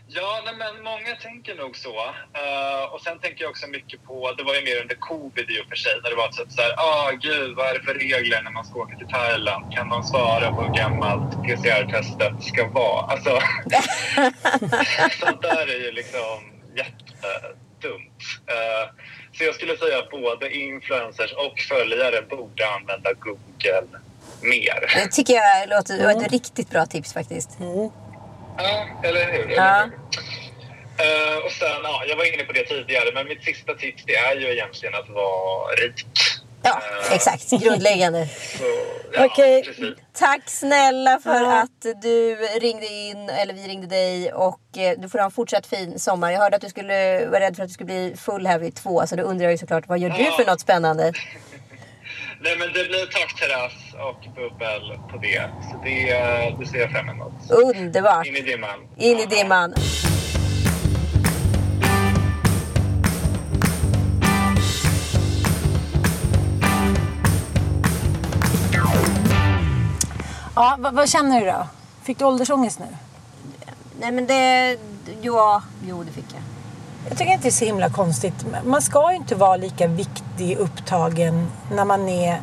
[0.10, 1.96] Ja, nej, men många tänker nog så.
[2.42, 5.62] Eh, och sen tänker jag också mycket på, det var ju mer under covid i
[5.62, 7.94] och för sig, när det var typ så här, ah gud, vad är det för
[7.94, 9.74] regler när man ska åka till Thailand?
[9.74, 13.06] Kan de svara på hur gammalt PCR-testet ska vara?
[13.06, 13.30] Alltså,
[15.20, 16.38] sånt där är ju liksom
[16.76, 18.22] jättedumt.
[18.48, 18.86] Eh,
[19.38, 23.88] så jag skulle säga att både influencers och följare borde använda Google
[24.42, 24.96] mer.
[24.96, 27.60] Det tycker jag låter var ett riktigt bra tips faktiskt.
[28.58, 29.44] Ja, eller hur?
[29.44, 29.84] Eller Ja.
[29.84, 29.94] hur?
[31.06, 34.16] Eh, och sen, ja, jag var inne på det tidigare, men mitt sista tips det
[34.16, 36.06] är ju egentligen att vara rik.
[36.64, 37.50] Ja, Eh, exakt.
[37.64, 38.28] Grundläggande.
[38.58, 38.64] Så,
[39.14, 39.64] ja, Okej.
[39.64, 39.96] precis.
[40.14, 41.62] Tack snälla för Ja.
[41.62, 44.34] att du ringde in, eller vi ringde dig.
[44.34, 46.32] Och eh, du får ha en fortsatt fin sommar.
[46.32, 48.76] Jag hörde att du skulle vara rädd för att du skulle bli full här vid
[48.76, 49.08] två.
[49.08, 51.14] Så då undrar jag ju såklart, vad gör du för något spännande?
[52.40, 55.50] Nej, men det blir takterrass och bubbel på det.
[55.72, 57.34] Så det, eh, det ser jag fram emot.
[57.50, 58.26] Underbart.
[58.28, 58.80] In i dimman.
[58.98, 59.26] In i Ja.
[59.30, 59.74] dimman.
[70.56, 71.68] Ja, vad, vad känner du då?
[72.04, 72.86] Fick du åldersångest nu?
[74.00, 74.78] Nej men det...
[75.22, 76.42] Ja, jo det fick jag.
[77.10, 78.46] Jag tycker inte det är så himla konstigt.
[78.66, 82.42] Man ska ju inte vara lika viktig upptagen när man är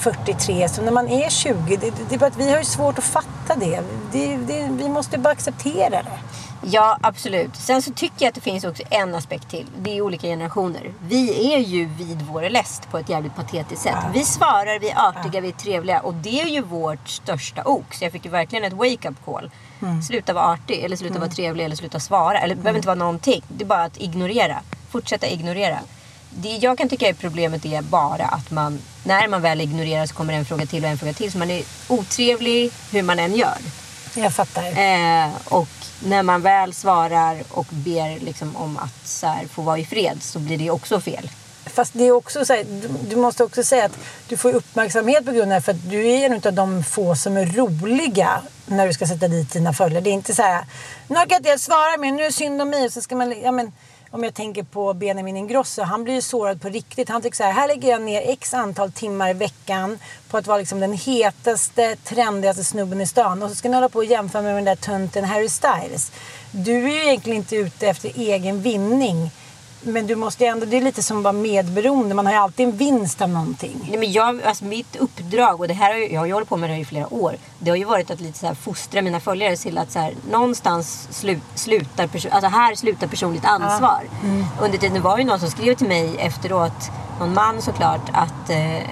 [0.00, 1.76] 43 som när man är 20.
[1.76, 3.82] Det, det är bara att vi har ju svårt att fatta det.
[4.12, 6.18] det, det vi måste bara acceptera det.
[6.64, 7.56] Ja, absolut.
[7.56, 9.66] Sen så tycker jag att det finns också en aspekt till.
[9.78, 10.94] Det är olika generationer.
[11.02, 13.96] Vi är ju vid vår läst på ett jävligt patetiskt sätt.
[14.14, 16.00] Vi svarar, vi är artiga, vi är trevliga.
[16.00, 17.94] Och det är ju vårt största ok.
[17.94, 19.50] Så jag fick ju verkligen ett wake-up call.
[20.06, 22.40] Sluta vara artig, eller sluta vara trevlig, eller sluta svara.
[22.40, 23.42] Eller det behöver inte vara någonting.
[23.48, 24.60] Det är bara att ignorera.
[24.90, 25.78] Fortsätta ignorera.
[26.30, 30.14] Det jag kan tycka är problemet är bara att man, när man väl ignorerar så
[30.14, 31.32] kommer en fråga till och en fråga till.
[31.32, 33.58] Så man är otrevlig hur man än gör.
[34.14, 34.64] Jag fattar.
[34.64, 35.68] Eh, och
[36.04, 40.22] när man väl svarar och ber liksom om att så här, få vara i fred
[40.22, 41.30] så blir det också fel.
[41.66, 43.98] Fast det är också så här, du, du måste också säga att
[44.28, 47.14] du får uppmärksamhet på grund av det för att du är en av de få
[47.14, 50.00] som är roliga när du ska sätta dit dina följare.
[50.00, 50.66] Det är inte så här,
[51.08, 52.84] nu orkar inte jag svara mer, nu är det synd om mig.
[52.84, 53.72] Och så ska man, ja, men,
[54.10, 57.08] om jag tänker på Benjamin Ingrosso, han blir ju sårad på riktigt.
[57.08, 59.98] Han tycker så här, här lägger jag ner x antal timmar i veckan
[60.28, 63.42] på att vara liksom den hetaste, trendigaste snubben i stan.
[63.42, 66.12] Och så ska ni hålla på och jämföra med den där tönten Harry Styles.
[66.50, 69.30] Du är ju egentligen inte ute efter egen vinning.
[69.84, 72.14] Men du måste ju ändå, det är lite som att vara medberoende.
[72.14, 73.86] Man har ju alltid en vinst av någonting.
[73.88, 76.48] Nej, men jag, alltså mitt uppdrag, och det här har jag, jag har ju hållit
[76.48, 77.36] på med det här i flera år.
[77.58, 80.14] Det har ju varit att lite så här fostra mina följare till att så här,
[80.30, 84.02] någonstans slu, slutar, alltså här slutar personligt ansvar.
[84.60, 88.50] Under tiden var det ju någon som skrev till mig efteråt, någon man såklart, att
[88.50, 88.82] eh,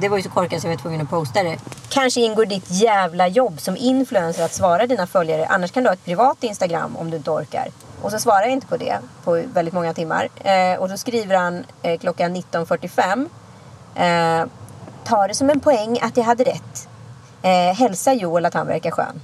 [0.00, 1.58] det var ju så korkat så jag var tvungen att posta det.
[1.88, 5.46] Kanske ingår ditt jävla jobb som influencer att svara dina följare.
[5.46, 7.68] Annars kan du ha ett privat Instagram om du inte orkar.
[8.02, 10.28] Och så svarar jag inte på det på väldigt många timmar.
[10.44, 13.28] Eh, och då skriver han eh, klockan 19.45.
[14.42, 14.48] Eh,
[15.04, 16.88] ta det som en poäng att jag hade rätt.
[17.42, 19.20] Eh, hälsa Joel att han verkar skön.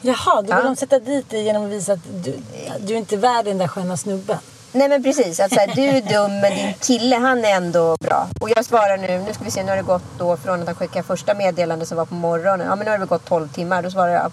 [0.00, 0.62] Jaha, då vill Ja.
[0.62, 2.36] de sätta dit dig genom att visa att du,
[2.80, 4.38] du är inte värd den där sköna snubben.
[4.72, 7.96] Nej men precis, att så här, du är dum men din kille han är ändå
[8.00, 8.26] bra.
[8.40, 10.66] Och jag svarar nu, nu ska vi se, nu har det gått då från att
[10.66, 12.66] han skickade första meddelandet som var på morgonen.
[12.66, 13.82] Ja men nu har det gått 12 timmar.
[13.82, 14.32] Då svarar jag,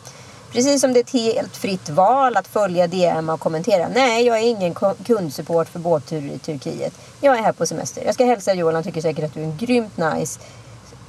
[0.51, 3.87] precis som det är ett helt fritt val att följa DM och kommentera.
[3.87, 6.93] Nej, jag är ingen kundsupport för båtturer i Turkiet.
[7.21, 8.03] Jag är här på semester.
[8.05, 10.39] Jag ska hälsa Joel, han tycker säkert att du är en grymt nice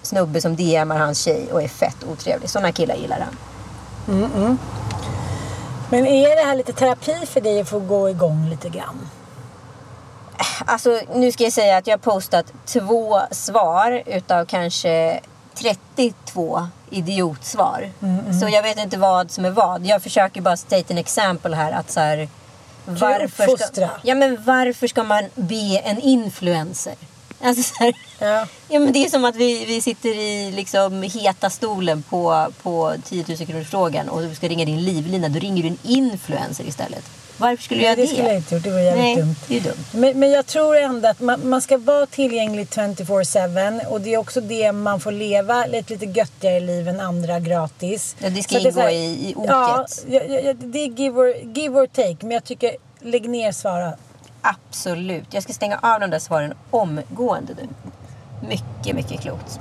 [0.02, 2.50] snubbe som DMar hans tjej och är fett otrevlig.
[2.50, 3.36] Sådana killar gillar han.
[5.90, 9.08] Men är det här lite terapi för dig att få gå igång lite grann?
[10.64, 15.20] Alltså nu ska jag säga att jag har postat två svar utav kanske
[15.54, 17.90] 32 idiotsvar.
[18.40, 19.86] Så jag vet inte vad som är vad.
[19.86, 22.28] Jag försöker bara state an example här att så här,
[22.84, 26.94] varför ska, ja, men varför ska man be en influencer?
[27.44, 28.46] Alltså så här, Ja.
[28.68, 32.94] ja, men det är som att vi, vi sitter i liksom heta stolen på, på
[33.04, 35.28] 10 000 kronors frågan och du ska ringa din livlina.
[35.28, 37.04] Då ringer du en influencer istället.
[37.36, 38.08] Varför skulle Nej, göra det det?
[38.08, 38.64] skulle jag inte gjort.
[38.64, 39.34] Det var jävligt Nej, dumt.
[39.48, 39.84] det är dumt.
[39.92, 44.18] Men, men jag tror ändå att man, man ska vara tillgänglig 24-7 och det är
[44.18, 48.16] också det man får leva ett lite göttigare liv än andra gratis.
[48.18, 49.50] Ja, det ska ingå så här- i- i oket.
[49.50, 52.16] Ja, ja, det är give or, give or take.
[52.20, 53.92] Men jag tycker, lägg ner svara.
[54.42, 55.24] Absolut.
[55.30, 57.68] Jag ska stänga av de där svaren omgående nu.
[58.48, 59.60] Mycket, mycket klokt.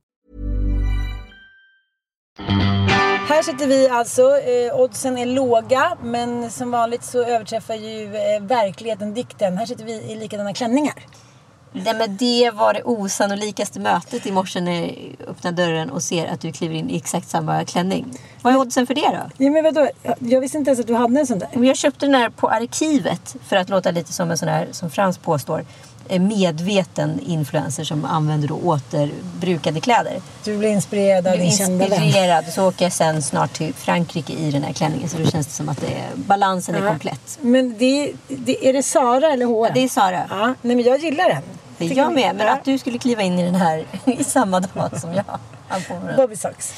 [3.27, 4.21] Här sitter vi alltså.
[4.21, 9.57] Eh, oddsen är låga, men som vanligt så överträffar ju eh, verkligheten dikten.
[9.57, 10.93] Här sitter vi i likadana klänningar.
[11.73, 16.27] Nej, men det var det osannolikaste mötet i morse när jag öppnar dörren och ser
[16.27, 18.17] att du kliver in i exakt samma klänning.
[18.41, 19.45] Vad är oddsen för det då?
[19.45, 19.87] Ja, men vadå?
[20.03, 21.49] Jag- Jag visste inte ens att du hade en sån där.
[21.53, 24.67] Men Jag köpte den här på arkivet för att låta lite som en sån här,
[24.71, 25.65] som Frans påstår,
[26.19, 30.21] medveten influencer som använder då återbrukade kläder.
[30.43, 32.03] Du blir inspirerad av Jag är din kända vän.
[32.03, 32.45] inspirerad.
[32.45, 35.09] Så åker jag sen snart till Frankrike i den här klänningen.
[35.09, 36.87] Så då känns det som att det är, balansen är Ja.
[36.89, 37.37] komplett.
[37.41, 39.65] Men det, det, är det Sara eller H&M?
[39.69, 40.23] Ja, det är Sara.
[40.29, 41.37] Ja, nej men jag gillar den.
[41.37, 41.43] Är
[41.77, 42.35] Tycker jag med.
[42.35, 45.25] Men att du skulle kliva in i den här i samma dag som jag.
[46.17, 46.73] Bobby Socks.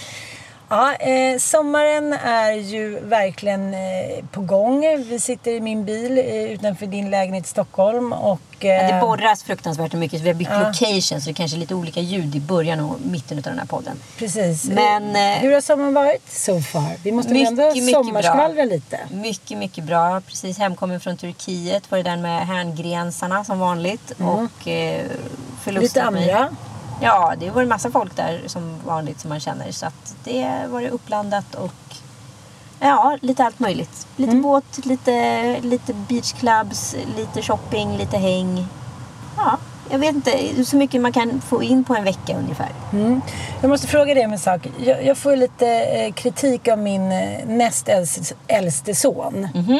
[0.73, 4.81] Ja, eh, sommaren är ju verkligen eh, på gång.
[5.09, 8.39] Vi sitter i min bil eh, utanför din lägenhet i Stockholm och...
[8.59, 11.59] Eh, Ja, det borras fruktansvärt mycket så vi har bytt location så det kanske är
[11.59, 13.97] lite olika ljud i början och mitten av den här podden.
[14.17, 14.65] Precis.
[14.69, 16.95] Men, eh, Hur har sommaren varit so far?
[17.03, 18.99] Vi måste väl ändå Mycket, mycket sommarskvallra lite.
[19.11, 20.21] Mycket, mycket bra.
[20.21, 21.91] Precis hemkommen från Turkiet.
[21.91, 24.11] Var det där med härngrensarna som vanligt.
[24.11, 25.05] Och eh,
[25.67, 25.81] Mm.
[25.81, 26.35] Lite mig.
[27.01, 29.71] Ja, det var en massa folk där som vanligt som man känner.
[29.71, 31.73] Så att det var det uppblandat och
[32.79, 34.07] ja, lite allt möjligt.
[34.15, 34.41] Lite Mm.
[34.43, 38.67] båt, lite, lite beachclubs, lite shopping, lite häng.
[39.37, 39.57] Ja,
[39.89, 42.69] jag vet inte så mycket man kan få in på en vecka ungefär.
[43.61, 44.67] Jag måste fråga dig om en sak.
[44.85, 47.89] Jag, jag får lite eh, kritik av min eh, näst
[48.47, 49.47] äldste, son.
[49.53, 49.79] Mhm.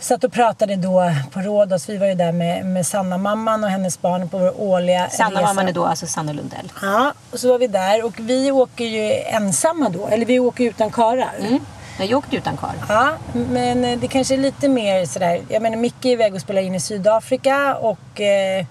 [0.00, 1.88] Satt och pratade då på Rhodos.
[1.88, 5.42] Vi var ju där med, med Sanna-mamman och hennes barn på vår årliga Sanna resa.
[5.46, 6.72] mamman är då alltså Sanna Lundell.
[6.82, 10.06] Ja, och så var vi där och vi åker ju ensamma då.
[10.06, 11.34] Eller vi åker utan karlar.
[11.40, 11.60] Mm.
[12.00, 12.74] Jag åkte utan karl.
[12.88, 15.40] Ja, men eh, det kanske är lite mer sådär.
[15.48, 18.66] Jag menar Micke är iväg och spelar in i Sydafrika och eh,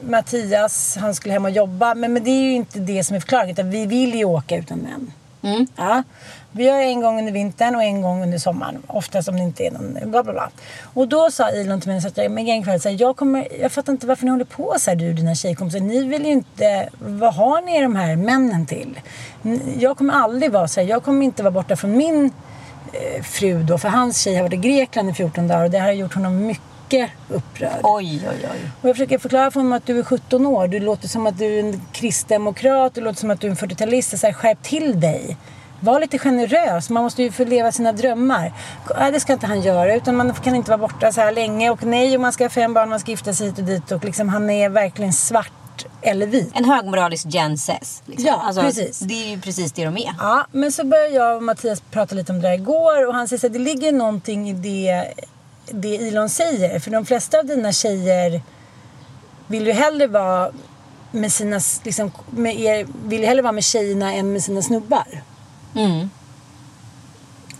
[0.00, 1.94] Mattias han skulle hem och jobba.
[1.94, 3.52] Men, men det är ju inte det som är förklaringen.
[3.52, 5.12] Utan vi vill ju åka utan män.
[5.42, 5.66] Mm.
[5.76, 6.02] Ja.
[6.56, 8.82] Vi gör en gång under vintern och en gång under sommaren.
[8.86, 10.50] Oftast om det inte är någon bla bla bla.
[10.94, 13.16] Och då sa Elon till mig så att jag, men en kväll, så här, jag,
[13.16, 15.80] kommer, jag fattar inte varför ni håller på så här du och dina tjejkompisar.
[15.80, 19.00] Ni vill ju inte, vad har ni de här männen till?
[19.78, 22.30] Jag kommer aldrig vara så här, jag kommer inte vara borta från min
[22.92, 23.78] eh, fru då.
[23.78, 26.14] För hans tjej har varit i Grekland i 14 dagar och det här har gjort
[26.14, 27.80] honom mycket upprörd.
[27.82, 28.70] Oj, oj, oj.
[28.80, 30.68] Och jag försöker förklara för honom att du är 17 år.
[30.68, 32.94] Du låter som att du är en kristdemokrat.
[32.94, 34.18] Du låter som att du är en 40-talist.
[34.18, 35.36] Så här, skärp till dig.
[35.80, 36.90] Var lite generös.
[36.90, 38.52] Man måste ju få leva sina drömmar.
[38.98, 39.94] Nej, det ska inte han göra.
[39.94, 41.70] Utan man kan inte vara borta så här länge.
[41.70, 42.88] Och nej, och man ska ha fem barn.
[42.88, 43.92] Man ska gifta sig hit och dit.
[43.92, 46.50] Och liksom, han är verkligen svart eller vit.
[46.54, 48.02] En högmoralisk Jen Sess.
[48.06, 48.26] Liksom.
[48.26, 48.98] Ja, precis.
[48.98, 50.14] Det är ju precis det de är.
[50.18, 53.06] Ja, men så började jag och Mattias prata lite om det där igår.
[53.08, 55.14] Och han säger att det ligger någonting i det,
[55.70, 56.78] det Elon säger.
[56.80, 58.42] För de flesta av dina tjejer
[59.46, 60.50] vill ju hellre vara
[61.10, 65.22] med sina, liksom, med er, vill hellre vara med tjejerna än med sina snubbar.
[65.76, 66.10] Mm.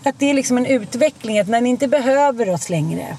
[0.03, 3.17] Att det är liksom en utveckling, att när ni inte behöver oss längre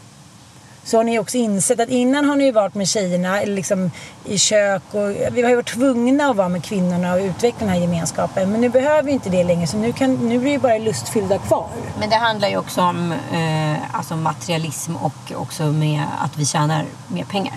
[0.88, 3.90] så har ni också insett att innan har ni ju varit med tjejerna liksom
[4.24, 7.68] i kök och vi har ju varit tvungna att vara med kvinnorna och utveckla den
[7.68, 8.52] här gemenskapen.
[8.52, 10.78] Men nu behöver vi inte det längre så nu, kan, nu blir det ju bara
[10.78, 11.68] lustfyllda kvar.
[12.00, 16.84] Men det handlar ju också om eh, alltså materialism och också med att vi tjänar
[17.08, 17.54] mer pengar.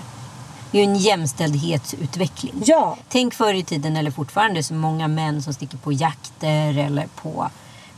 [0.72, 2.62] Det är ju en jämställdhetsutveckling.
[2.64, 2.96] Ja.
[3.08, 7.50] Tänk förr i tiden, eller fortfarande, så många män som sticker på jakter eller på,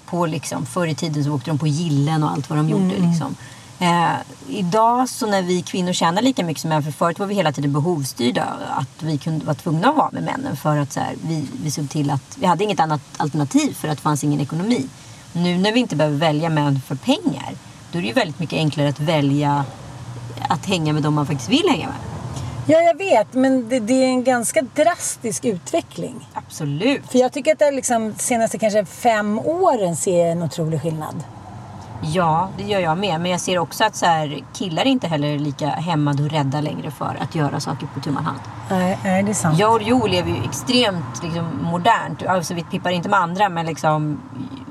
[0.07, 2.95] på liksom, förr i tiden så åkte de på gillen och allt vad de gjorde.
[2.99, 3.37] Liksom.
[3.79, 4.13] Eh,
[4.49, 7.53] idag så när vi kvinnor tjänar lika mycket som män, för förut var vi hela
[7.53, 11.15] tiden behovsstyrda, att vi kunde vara tvungna att vara med männen för att så här,
[11.23, 14.41] vi, vi såg till att vi hade inget annat alternativ för att det fanns ingen
[14.41, 14.87] ekonomi.
[15.33, 17.55] Nu när vi inte behöver välja män för pengar,
[17.93, 19.65] då är det ju väldigt mycket enklare att välja
[20.49, 22.14] att hänga med dem man faktiskt vill hänga med.
[22.67, 26.29] Ja, jag vet, men det, det är en ganska drastisk utveckling.
[26.35, 27.11] Absolut.
[27.11, 30.83] För jag tycker att det är liksom senaste kanske fem åren ser jag en otrolig
[30.83, 31.25] skillnad.
[32.13, 33.21] Ja, det gör jag med.
[33.21, 36.61] Men jag ser också att så här, killar är inte heller lika hämmade och rädda
[36.61, 38.41] längre för att göra saker på tu hand.
[38.71, 39.59] Nej, nej, det är sant.
[39.59, 42.27] Jag och Jo lever ju extremt liksom, modernt.
[42.27, 44.21] Alltså, vi pippar inte med andra, men liksom,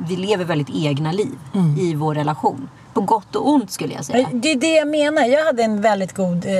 [0.07, 1.39] vi lever väldigt egna liv
[1.79, 2.69] i vår relation.
[2.93, 4.29] På gott och ont skulle jag säga.
[4.33, 5.25] Det är det jag menar.
[5.25, 6.53] Jag hade en väldigt god eh,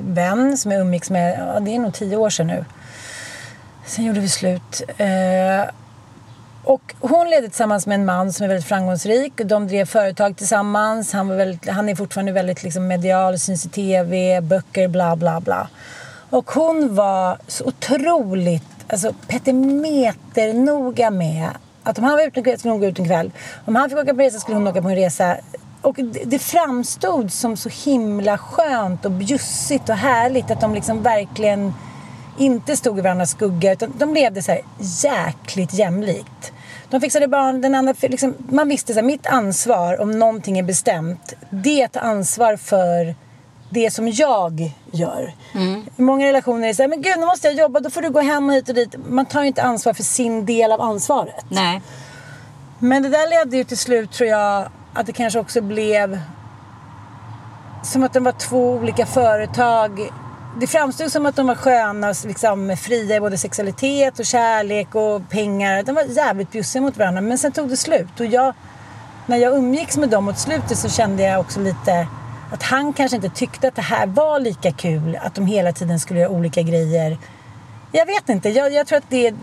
[0.00, 2.64] vän som jag umgicks med, ja, det är nog tio år sedan nu.
[3.86, 4.82] Sen gjorde vi slut.
[4.96, 5.06] Eh,
[6.64, 9.40] och hon ledde tillsammans med en man som är väldigt framgångsrik.
[9.40, 11.12] Och de drev företag tillsammans.
[11.12, 15.40] Han, var väldigt, han är fortfarande väldigt liksom, medial, syns i tv, böcker, bla bla
[15.40, 15.68] bla.
[16.30, 21.48] Och hon var så otroligt alltså, petimeternoga med
[21.82, 23.30] att om han var ute en kväll skulle hon gå ut en kväll.
[23.64, 25.36] Om han fick åka på resa skulle hon åka på en resa.
[25.84, 25.94] Och
[26.24, 31.74] det, framstod som så himla skönt och bjussigt och härligt att de liksom verkligen
[32.38, 36.52] inte stod i varandras skugga utan de levde så här jäkligt jämlikt.
[36.90, 40.62] De fixade barn, den andra, liksom, man visste så här, mitt ansvar om någonting är
[40.62, 43.14] bestämt, det är att ta ansvar för
[43.70, 45.34] det som jag gör.
[45.98, 48.02] I många relationer är det så här, men gud nu måste jag jobba, då får
[48.02, 48.94] du gå hem och hit och dit.
[49.08, 51.44] Man tar ju inte ansvar för sin del av ansvaret.
[51.48, 51.82] Nej.
[52.78, 56.20] Men det där ledde ju till slut tror jag att det kanske också blev
[57.82, 60.10] som att de var två olika företag.
[60.60, 65.28] Det framstod som att de var sköna, liksom, fria i både sexualitet och kärlek och
[65.28, 65.82] pengar.
[65.82, 67.20] De var jävligt bjussiga mot varandra.
[67.20, 68.20] Men sen tog det slut.
[68.20, 68.54] Och jag,
[69.26, 72.08] när jag umgicks med dem mot slutet så kände jag också lite
[72.52, 75.18] att han kanske inte tyckte att det här var lika kul.
[75.22, 77.18] Att de hela tiden skulle göra olika grejer.
[77.92, 78.48] Jag vet inte.
[78.48, 79.34] Jag, jag tror att det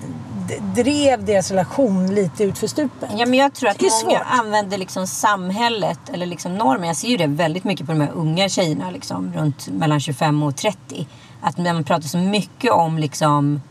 [0.60, 3.18] drev deras relation lite ut för stupen.
[3.18, 4.28] Ja, men jag tror att Det är många svårt.
[4.40, 6.88] använder liksom samhället eller liksom normen.
[6.88, 10.44] Jag ser ju det väldigt mycket på de här unga tjejerna liksom, runt mellan 25
[10.44, 11.08] och 30.
[11.42, 13.62] Att man pratar så mycket om liksom,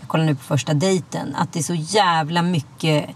[0.00, 3.06] jag kollar nu på första dejten, att det är så jävla mycket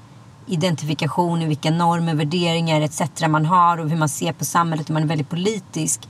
[0.47, 3.03] identifikation i vilka normer, värderingar etc.
[3.29, 6.09] man har och hur man ser på samhället och man är väldigt politisk.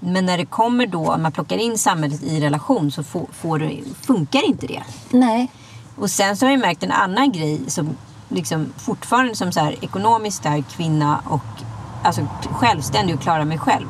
[0.00, 3.70] Men när det kommer då, man plockar in samhället i relation så får, får
[4.06, 4.82] funkar inte det.
[5.10, 5.50] Nej.
[5.96, 7.96] Och sen så har jag märkt en annan grej som
[8.28, 11.64] liksom fortfarande som så här ekonomiskt stark kvinna och
[12.04, 13.86] alltså självständig och klara mig själv.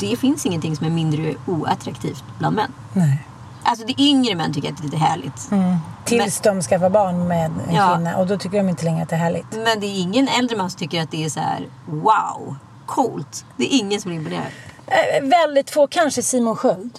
[0.00, 2.72] Det finns ingenting som är mindre oattraktivt bland män.
[2.92, 3.24] Nej.
[3.62, 5.50] Alltså det yngre män tycker att det är lite härligt.
[6.04, 7.94] Tills de skaffar barn med en Ja.
[7.94, 9.46] kvinna och då tycker de inte längre att det är härligt.
[9.52, 12.56] Men det är ingen äldre man som tycker att det är så här wow.
[12.86, 13.44] coolt.
[13.56, 14.46] Det är ingen som är imponerad.
[14.86, 16.98] Eh, väldigt få, kanske Simon Sköld.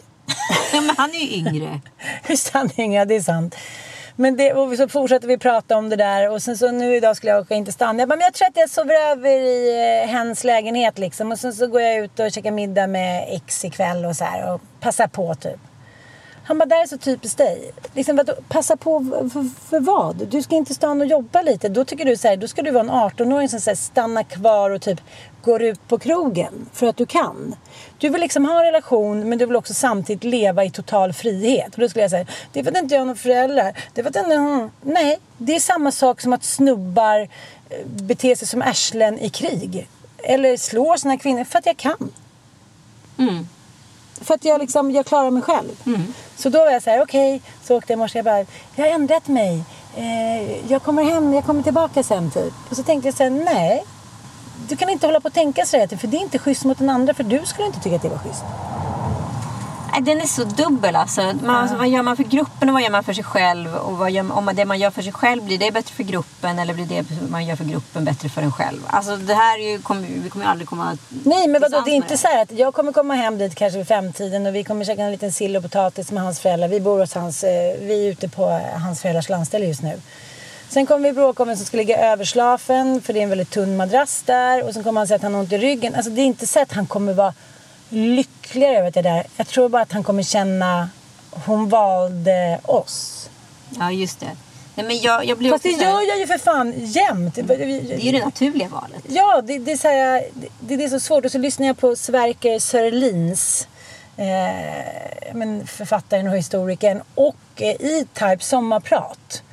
[0.74, 1.82] Ja, men han är ju yngre.
[2.28, 3.56] Visst han är yngre, det är sant.
[4.22, 7.18] Men det, och så fortsätter vi prata om det där och sen så nu idag
[7.18, 8.00] skulle jag åka in till stan.
[8.00, 11.32] Jag bara, men jag tror att jag sover över i eh, hens lägenhet liksom.
[11.32, 14.54] Och sen så går jag ut och käkar middag med X ikväll och så här
[14.54, 15.60] och passar på typ.
[16.44, 17.72] Han bara, det här är så typiskt dig.
[17.94, 19.00] Liksom, vadå, passa på
[19.34, 20.28] för, för, vad?
[20.28, 21.70] Du ska inte stanna och jobba lite.
[21.70, 24.24] Då tycker du så här, då ska du vara en 18-åring som så här, stannar
[24.24, 25.02] kvar och typ
[25.44, 27.56] går ut på krogen för att du kan.
[27.98, 31.74] Du vill liksom ha en relation men du vill också samtidigt leva i total frihet.
[31.74, 33.78] Och då skulle jag säga, det är för att inte jag har några föräldrar.
[33.94, 34.36] Det är för att inte...
[34.36, 34.70] Mm.
[34.82, 37.20] Nej, det är samma sak som att snubbar
[37.70, 39.88] eh, beter sig som ärslen i krig.
[40.18, 42.12] Eller slår sina kvinnor för att jag kan.
[43.18, 43.48] Mm.
[44.22, 45.82] För att jag, liksom, jag klarar mig själv.
[45.86, 46.14] Mm.
[46.36, 47.36] Så då var jag så här, okej.
[47.36, 47.50] Okay.
[47.64, 48.18] Så åkte jag i morse.
[48.18, 49.64] Jag bara, jag har ändrat mig.
[49.96, 52.54] Eh, jag kommer hem, jag kommer tillbaka sen typ.
[52.70, 53.84] Och så tänkte jag så här, nej.
[54.68, 56.78] Du kan inte hålla på och tänka så här, för det är inte schysst mot
[56.78, 57.14] den andra.
[57.14, 58.44] För du skulle inte tycka att det var schysst.
[60.02, 61.22] Den är så dubbel alltså.
[61.22, 61.76] Man, alltså.
[61.76, 63.76] Vad gör man för gruppen och vad gör man för sig själv?
[63.76, 66.60] Och vad gör, om det man gör för sig själv, blir det bättre för gruppen
[66.60, 68.80] eller blir det man gör för gruppen bättre för en själv?
[68.88, 71.92] Alltså det här är ju, kom, vi kommer ju aldrig komma Nej men vadå, det
[71.92, 74.64] är inte så här att jag kommer komma hem dit kanske vid femtiden och vi
[74.64, 76.68] kommer käka en liten sill och potatis med hans föräldrar.
[76.68, 80.00] Vi bor hos hans, eh, vi är ute på hans föräldrars landställe just nu.
[80.70, 83.30] Sen kommer vi bråka om vem som ska ligga över slafen för det är en
[83.30, 84.64] väldigt tunn madrass där.
[84.64, 85.96] Och sen kommer han säga att han har ont i ryggen.
[85.96, 87.34] Alltså det är inte så att han kommer vara
[87.90, 89.26] lyckligare över det där.
[89.38, 90.90] Jag tror bara att han kommer känna
[91.32, 93.30] hon valde oss.
[93.70, 94.26] Ja, just det.
[94.76, 97.36] Nej, men jag, jag blir Fast det gör jag ju för fan jämt.
[97.36, 99.04] Det är ju det naturliga valet.
[99.08, 100.28] Ja, det, det är, så här,
[100.60, 101.26] det, det, är så svårt.
[101.26, 103.68] Och så lyssnar jag på Sverker Sörlins,
[104.18, 109.44] eh, men författaren och historikern, och eh, E-Type Sommarprat.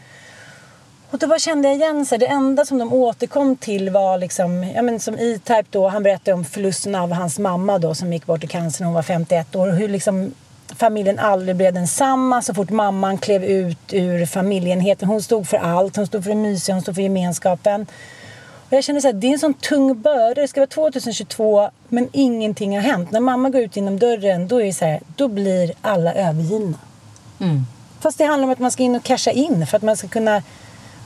[1.17, 2.19] Och då bara kände jag igen sig.
[2.19, 6.33] Det enda som de återkom till var liksom, ja men som E-Type då, han berättade
[6.33, 9.57] om förlusten av hans mamma då som gick bort i cancer när hon var 51
[9.57, 9.69] år.
[9.69, 10.35] Och hur liksom
[10.77, 15.09] familjen aldrig blev densamma så fort mamman klev ut ur familjeenheten.
[15.09, 15.97] Hon stod för allt.
[15.97, 17.87] Hon stod för det mysiga, hon stod för gemenskapen.
[18.67, 20.41] Och jag kände så här, det är en sån tung börda.
[20.41, 23.11] Det ska vara 2022 men ingenting har hänt.
[23.11, 26.79] När mamma går ut genom dörren då är så här, då blir alla övergivna.
[27.41, 27.67] Mm.
[28.01, 30.09] Fast det handlar om att man ska in och casha in för att man ska
[30.09, 30.43] kunna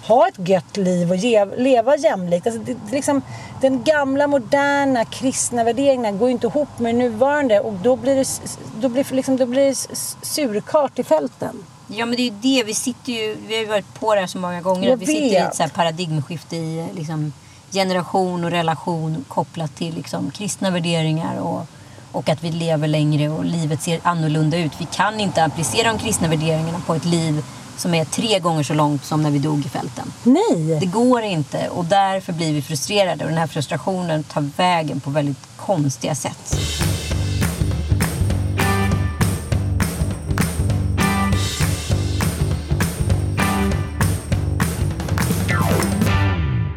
[0.07, 2.47] ha ett gött liv och ge, leva jämlikt.
[2.47, 3.23] Alltså det, det liksom,
[3.61, 8.41] den gamla moderna kristna värderingarna går inte ihop med det nuvarande och då blir det,
[8.81, 9.75] då blir, liksom, då blir det
[10.23, 11.65] surkart i fälten.
[11.87, 14.21] Ja men det är ju det, vi sitter ju, vi har ju varit på det
[14.21, 14.89] här så många gånger.
[14.89, 17.33] Jag vi sitter i ett så paradigmskifte i liksom,
[17.73, 21.67] generation och relation kopplat till liksom, kristna värderingar och,
[22.13, 24.73] och att vi lever längre och livet ser annorlunda ut.
[24.79, 27.45] Vi kan inte applicera de kristna värderingarna på ett liv
[27.81, 30.13] som är tre gånger så långt som när vi dog i fälten.
[30.23, 30.79] Nej!
[30.81, 35.11] Det går inte och därför blir vi frustrerade och den här frustrationen tar vägen på
[35.11, 36.59] väldigt konstiga sätt.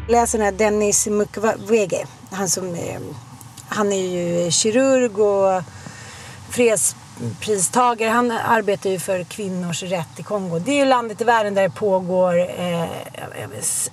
[0.08, 2.06] Läser den här Dennis Mukwege.
[2.30, 2.76] Han, som,
[3.68, 5.62] han är ju kirurg och
[6.50, 6.96] freds
[7.40, 8.10] pristagare.
[8.10, 10.58] Han arbetar ju för kvinnors rätt i Kongo.
[10.58, 12.88] Det är ju landet i världen där det pågår eh,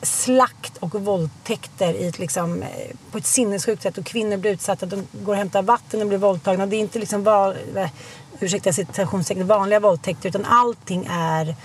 [0.02, 2.68] slakt och våldtäkter i ett, liksom, eh,
[3.12, 3.98] på ett sinnessjukt sätt.
[3.98, 4.86] Och kvinnor blir utsatta.
[4.86, 6.66] De går och hämtar vatten och blir våldtagna.
[6.66, 7.54] Det är inte liksom va,
[8.40, 11.56] ursäkta citationstecken, vanliga våldtäkter utan allting är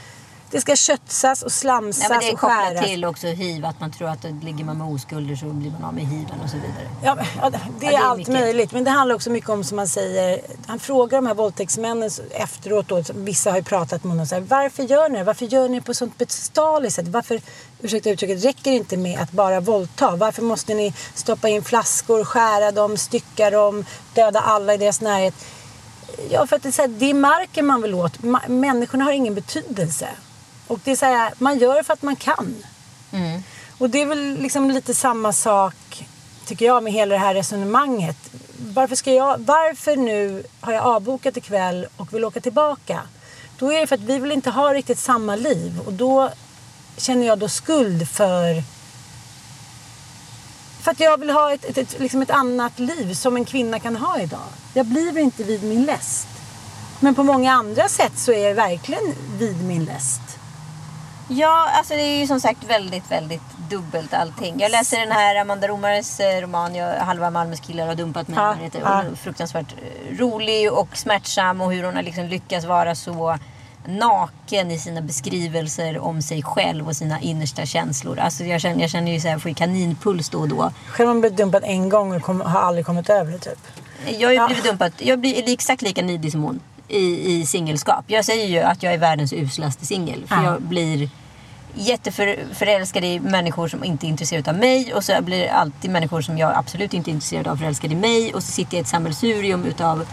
[0.51, 2.69] det ska köttsas och slamsas det är och skäras.
[2.69, 3.65] kopplat till också hiv.
[3.65, 6.51] Att man tror att ligger man med oskulder så blir man av med hiven och
[6.51, 6.89] så vidare.
[7.03, 8.35] Ja, ja det, är, ja, det är allt mycket.
[8.35, 8.73] möjligt.
[8.73, 10.41] Men det handlar också mycket om som man säger.
[10.67, 12.89] Han frågar de här våldtäktsmännen efteråt.
[12.89, 14.27] Då, vissa har ju pratat med honom.
[14.27, 15.25] Så här, Varför gör ni det?
[15.25, 17.09] Varför gör ni det på sånt bestialiskt sätt?
[17.09, 17.41] Varför,
[17.83, 20.17] ursäkta uttrycket, räcker det inte med att bara våldta?
[20.17, 23.85] Varför måste ni stoppa in flaskor, skära dem, stycka dem,
[24.15, 25.35] döda alla i deras närhet?
[26.31, 28.23] Ja, för att det är, så här, det är marken man vill åt.
[28.49, 30.09] Människorna har ingen betydelse.
[30.67, 32.65] Och det är så här, man gör det för att man kan.
[33.13, 33.43] Mm.
[33.79, 36.07] Och det är väl liksom lite samma sak,
[36.47, 38.17] tycker jag, med hela det här resonemanget.
[38.59, 43.01] Varför, ska jag, varför nu har jag avbokat ikväll och vill åka tillbaka?
[43.59, 45.81] Då är det för att vi vill inte ha riktigt samma liv.
[45.87, 46.31] Och då
[46.97, 48.63] känner jag då skuld för
[50.87, 53.81] för att jag vill ha ett, ett, ett, liksom ett annat liv som en kvinna
[53.81, 54.49] kan ha idag.
[54.75, 56.29] Jag blir inte vid min läst.
[57.01, 60.21] Men på många andra sätt så är jag verkligen vid min läst.
[61.29, 64.61] Ja, alltså det är ju som sagt väldigt, väldigt dubbelt allting.
[64.61, 68.39] Jag läser den här Amanda Romares eh, roman jag, Halva Malmös killar har dumpat mig.
[68.39, 69.03] Ja, ja.
[69.23, 73.39] Fruktansvärt eh, rolig och smärtsam och hur hon har liksom lyckats vara så
[73.87, 78.19] naken i sina beskrivelser om sig själv och sina innersta känslor.
[78.19, 80.73] Alltså jag känner, jag känner ju så här, jag får ju kaninpuls då och då.
[80.89, 83.59] Själv har man blivit dumpad en gång och kom, har aldrig kommit över det typ.
[84.19, 84.93] Jag har ju blivit dumpad.
[84.99, 88.05] Jag blir exakt lika nidig som hon i, i singelskap.
[88.07, 90.27] Jag säger ju att jag är världens uslaste singel.
[90.27, 90.45] För Ja.
[90.45, 91.11] jag blir
[91.75, 94.95] jätteförälskad i människor som inte är intresserade av mig.
[94.95, 98.35] Och så blir alltid människor som jag absolut inte är intresserad av förälskade i mig.
[98.35, 100.07] Och så sitter jag i ett sammelsurium utav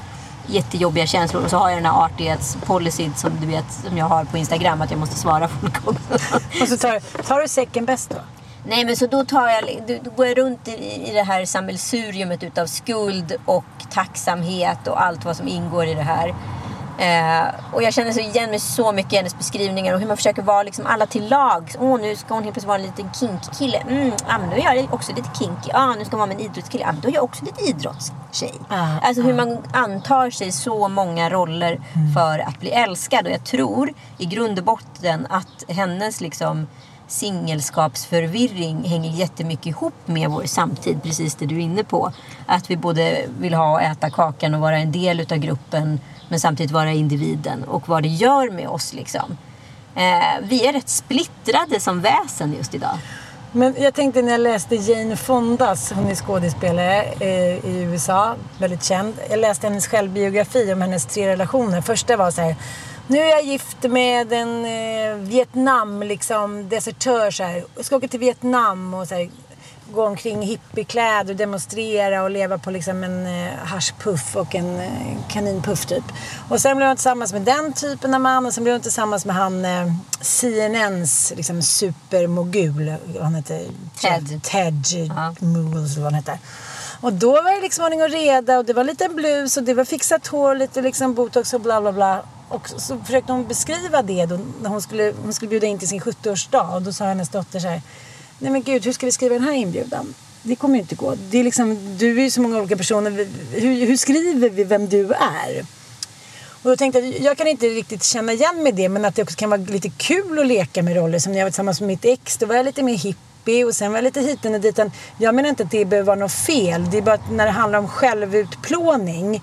[0.47, 1.43] jättejobbiga känslor.
[1.43, 4.81] Och så har jag den här artighetspolicyn som du vet som jag har på Instagram.
[4.81, 6.35] Att jag måste svara folk också.
[6.61, 8.15] Och så tar, tar du säcken bäst då?
[8.67, 10.71] Nej men så då, tar jag, då, då går jag runt i,
[11.09, 16.01] i det här sammelsuriumet utav skuld och tacksamhet och allt vad som ingår i det
[16.01, 16.33] här.
[16.97, 20.17] Eh, och jag känner så igen mig så mycket i hennes beskrivningar och hur man
[20.17, 21.71] försöker vara liksom alla till lag.
[21.79, 23.77] Åh, nu ska hon helt plötsligt vara en liten kinkkille.
[23.77, 25.69] Mm, ja, men då är jag också lite kinky.
[25.73, 26.83] Ja, nu ska hon vara med en idrottskille.
[26.83, 28.53] Ja, men då är jag också lite idrottstjej.
[28.69, 31.81] Ah, alltså hur man antar sig så många roller
[32.13, 33.25] för att bli älskad.
[33.25, 36.67] Och jag tror i grund och botten att hennes liksom
[37.07, 42.11] singelskapsförvirring hänger jättemycket ihop med vår samtid, precis det du är inne på.
[42.45, 45.99] Att vi både vill ha och äta kakan och vara en del utav gruppen
[46.33, 49.37] men samtidigt vara individen och vad det gör med oss liksom.
[49.95, 52.97] Eh, vi är rätt splittrade som väsen just idag.
[53.51, 58.83] Men jag tänkte när jag läste Jane Fondas, hon är skådespelare eh, i USA, väldigt
[58.83, 59.13] känd.
[59.29, 61.81] Jag läste hennes självbiografi om hennes tre relationer.
[61.81, 62.55] Första var så här,
[63.07, 67.63] nu är jag gift med en eh, Vietnam, liksom, desertör så här.
[67.75, 69.29] Jag ska åka till Vietnam och så här,
[69.91, 74.79] gå omkring i hippiekläder och demonstrera och leva på liksom en eh, haschpuff och en
[74.79, 76.03] eh, kaninpuff typ.
[76.49, 79.25] Och sen blev hon tillsammans med den typen av man och sen blev hon tillsammans
[79.25, 82.95] med han eh, CNNs liksom supermogul.
[83.21, 83.65] Han heter
[84.01, 84.43] Ted.
[84.43, 84.83] Ted
[85.15, 85.35] Ja.
[85.39, 86.39] Moogles eller vad han heter.
[87.01, 89.73] Och då var det liksom ordning och reda och det var lite blus och det
[89.73, 92.23] var fixat hår, lite liksom botox och bla bla bla.
[92.49, 95.79] Och så, så försökte hon beskriva det då när hon skulle, hon skulle bjuda in
[95.79, 97.81] till sin 70-årsdag och då sa hennes dotter så här
[98.43, 100.13] Nej men gud, hur ska vi skriva den här inbjudan?
[100.41, 101.15] Det kommer ju inte gå.
[101.29, 103.27] Det är liksom, du är ju så många olika personer.
[103.51, 105.65] Hur, hur skriver vi vem du är?
[106.63, 109.21] Och då tänkte jag, jag kan inte riktigt känna igen mig det men att det
[109.21, 111.19] också kan vara lite kul att leka med roller.
[111.19, 113.75] Som när jag var tillsammans med mitt ex, då var jag lite mer hippie och
[113.75, 114.91] sen var jag lite hiten och diten.
[115.17, 116.91] Jag menar inte att det behöver vara något fel.
[116.91, 119.41] Det är bara att när det handlar om självutplåning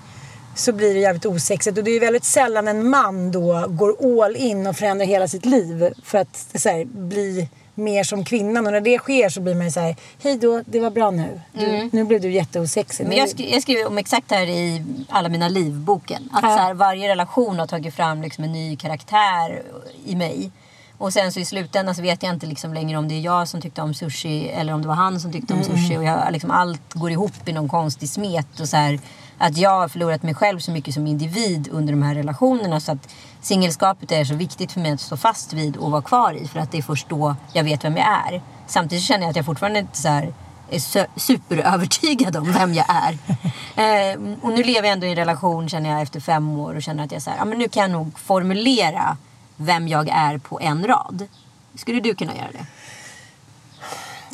[0.55, 1.77] så blir det jävligt osexigt.
[1.77, 5.27] Och det är ju väldigt sällan en man då går all in och förändrar hela
[5.27, 7.47] sitt liv för att så här, bli
[7.81, 8.65] mer som kvinnan.
[8.65, 11.11] Och när det sker så blir man ju så här, hej då, det var bra
[11.11, 11.41] nu.
[11.53, 13.07] Du, Nu blev du jätteosexig.
[13.07, 16.29] Men jag, skri- jag skriver om exakt det här i Alla mina liv-boken.
[16.33, 19.61] Att så här, varje relation har tagit fram liksom en ny karaktär
[20.05, 20.51] i mig.
[20.97, 23.47] Och sen så i slutändan så vet jag inte liksom längre om det är jag
[23.47, 25.97] som tyckte om sushi eller om det var han som tyckte om sushi.
[25.97, 28.59] Och jag, liksom, allt går ihop i någon konstig smet.
[28.59, 28.99] Och så här,
[29.41, 32.79] att jag har förlorat mig själv så mycket som individ under de här relationerna.
[32.79, 33.09] Så att
[33.41, 36.47] singelskapet är så viktigt för mig att stå fast vid och vara kvar i.
[36.47, 38.41] För att det är först då jag vet vem jag är.
[38.67, 40.33] Samtidigt känner jag att jag fortfarande inte så här
[40.69, 43.17] är su- superövertygad om vem jag är.
[43.75, 46.83] Eh, och nu lever jag ändå i en relation känner jag efter fem år och
[46.83, 49.17] känner att jag så här, ja, men nu kan jag nog formulera
[49.55, 51.27] vem jag är på en rad.
[51.75, 52.65] Skulle du kunna göra det?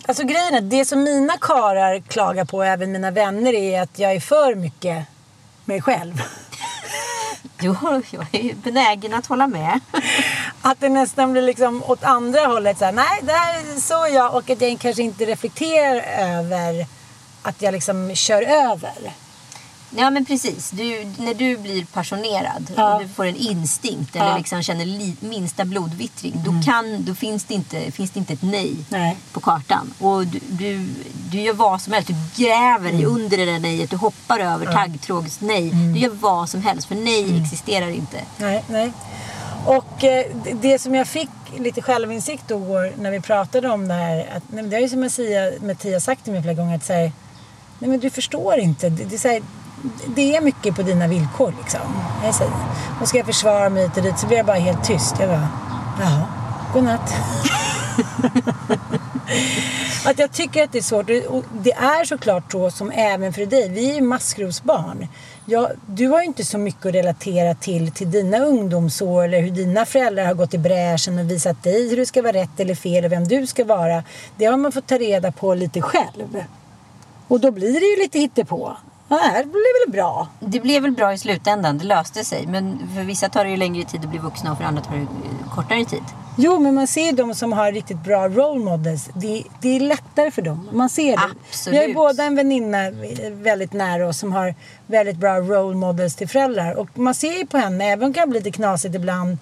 [0.07, 4.11] Alltså grejen är, det som mina karar klagar på, även mina vänner, är att jag
[4.11, 5.05] är för mycket
[5.65, 6.21] mig själv.
[7.59, 7.75] Jo,
[8.11, 9.79] jag är benägen att hålla med.
[10.61, 12.77] Att det nästan blir liksom åt andra hållet.
[12.77, 14.35] Så här, nej, det här är så är jag.
[14.35, 16.01] Och att jag kanske inte reflekterar
[16.37, 16.85] över
[17.41, 19.13] att jag liksom kör över.
[19.89, 20.69] Ja men precis.
[20.71, 22.95] Du, när du blir passionerad Ja.
[22.95, 24.37] och du får en instinkt eller Ja.
[24.37, 26.33] liksom känner li, minsta blodvittring.
[26.45, 29.17] Då, kan, då finns, det inte, finns det inte ett nej, Nej.
[29.31, 29.93] på kartan.
[29.99, 30.89] Och du, du,
[31.31, 32.07] du gör vad som helst.
[32.35, 33.89] Du gräver dig under det där nejet.
[33.89, 35.69] Du hoppar över taggtrågsnej.
[35.93, 36.87] Du gör vad som helst.
[36.87, 38.17] För nej existerar inte.
[38.37, 38.91] Nej, nej.
[39.65, 40.25] Och eh,
[40.61, 44.19] det- som jag fick lite självinsikt då när vi pratade om det här.
[44.37, 46.75] Att, nej, det har ju som Mattia, Mattia sagt till mig flera gånger.
[46.75, 47.11] Att säga,
[47.79, 48.89] nej men du förstår inte.
[48.89, 49.41] Det, det, är så här,
[50.05, 51.81] det är mycket på dina villkor liksom.
[52.23, 52.53] Jag säger,
[53.01, 55.15] och ska jag försvara mig hit och dit så blir jag bara helt tyst.
[55.19, 55.47] Jag bara,
[55.99, 56.27] jaha,
[56.73, 57.13] godnatt.
[60.05, 61.09] Att jag tycker att det är svårt.
[61.27, 63.69] Och det är såklart så som även för dig.
[63.69, 65.07] Vi är ju maskrosbarn.
[65.45, 69.51] Ja, du har ju inte så mycket att relatera till till dina ungdomsår eller hur
[69.51, 72.75] dina föräldrar har gått i bräschen och visat dig hur det ska vara rätt eller
[72.75, 74.03] fel och vem du ska vara.
[74.37, 76.43] Det har man fått ta reda på lite själv.
[77.27, 78.77] Och då blir det ju lite hittepå.
[79.09, 80.27] Ja, det här blir väl bra.
[80.39, 81.77] Det blev väl bra i slutändan.
[81.77, 82.47] Det löste sig.
[82.47, 84.95] Men för vissa tar det ju längre tid att bli vuxna och för andra tar
[84.95, 86.03] det eh, kortare tid.
[86.39, 89.09] Jo, men man ser ju de som har riktigt bra role models.
[89.13, 90.69] Det, det är lättare för dem.
[90.71, 91.23] Man ser det.
[91.49, 91.73] Absolut.
[91.73, 92.93] Vi har ju båda en väninna eh,
[93.31, 94.55] väldigt nära oss som har
[94.87, 96.73] väldigt bra role models till föräldrar.
[96.75, 99.37] Och man ser ju på henne, även om det kan bli lite knasigt ibland,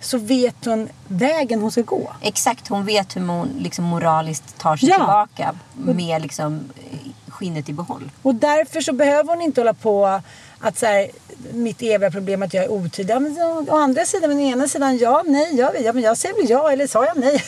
[0.00, 2.12] så vet hon vägen hon ska gå.
[2.20, 4.96] Exakt, hon vet hur hon liksom moraliskt tar sig Ja.
[4.96, 6.60] tillbaka med liksom
[6.90, 6.98] eh,
[7.44, 8.10] skinnet i behåll.
[8.22, 10.20] Och därför så behöver hon inte hålla på
[10.60, 11.10] att så här,
[11.52, 13.14] mitt eviga problem att jag är otydlig.
[13.14, 16.02] Ja, men, å, å andra sidan, men å ena sidan ja, nej, ja, ja men
[16.02, 17.42] jag säger väl ja eller sa jag nej.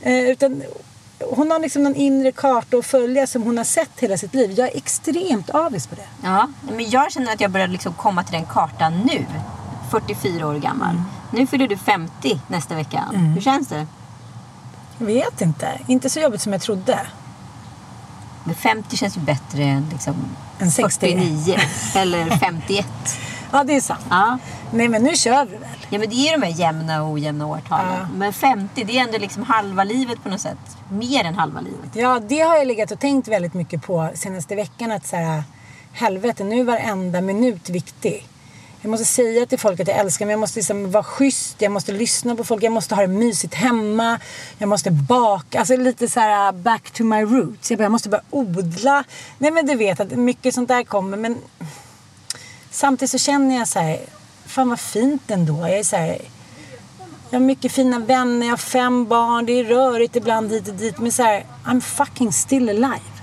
[0.00, 0.62] eh, utan
[1.30, 4.50] hon har liksom någon inre karta att följa som hon har sett hela sitt liv.
[4.50, 6.08] Jag är extremt avis på det.
[6.22, 9.26] Ja, men jag känner att jag börjar liksom komma till den kartan nu.
[9.90, 10.90] 44 år gammal.
[10.90, 11.04] Mm.
[11.32, 13.04] Nu fyller du 50 nästa vecka.
[13.34, 13.86] Hur känns det?
[14.98, 15.80] Jag vet inte.
[15.86, 17.00] Inte så jobbigt som jag trodde.
[18.44, 20.14] Men 50 känns ju bättre än liksom
[20.70, 21.00] 60.
[21.00, 21.56] 49
[21.96, 22.86] eller 51.
[23.52, 24.06] Ja, det är sant.
[24.10, 24.38] Ja.
[24.72, 25.68] Nej, men nu kör vi väl.
[25.90, 27.94] ja, men det är ju de här jämna och ojämna årtalen.
[27.98, 28.06] Ja.
[28.14, 30.76] Men 50, det är ändå liksom halva livet på något sätt.
[30.88, 31.90] Mer än halva livet.
[31.92, 34.92] Ja, det har jag legat och tänkt väldigt mycket på senaste veckan.
[34.92, 35.42] Att så här,
[35.92, 38.26] helvete, nu är varenda minut viktig.
[38.84, 40.30] Jag måste säga till folk att jag älskar dem.
[40.30, 41.62] Jag måste liksom vara schysst.
[41.62, 42.62] Jag måste lyssna på folk.
[42.62, 44.20] Jag måste ha det mysigt hemma.
[44.58, 45.58] Jag måste baka.
[45.58, 47.70] Alltså lite så här uh, back to my roots.
[47.70, 49.04] Jag, bara, jag måste börja odla.
[49.38, 51.16] Nej men du vet att mycket sånt där kommer.
[51.16, 51.36] Men
[52.70, 54.00] samtidigt så känner jag så här.
[54.46, 55.58] Fan vad fint ändå.
[55.60, 56.18] Jag är så här.
[57.30, 60.74] Jag har mycket fina vänner, jag har fem barn, det är rörigt ibland hit och
[60.74, 60.98] dit.
[60.98, 63.13] Men så här, I'm fucking still alive.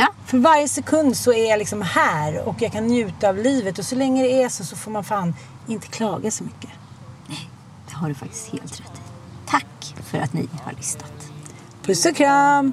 [0.00, 0.08] Ja.
[0.26, 3.78] För varje sekund så är jag liksom här och jag kan njuta av livet.
[3.78, 5.34] Och så länge det är så, så får man fan
[5.66, 6.70] inte klaga så mycket.
[7.88, 9.00] Det har du faktiskt helt rätt i.
[9.46, 11.12] Tack för att ni har lyssnat.
[11.82, 12.72] Puss och kram!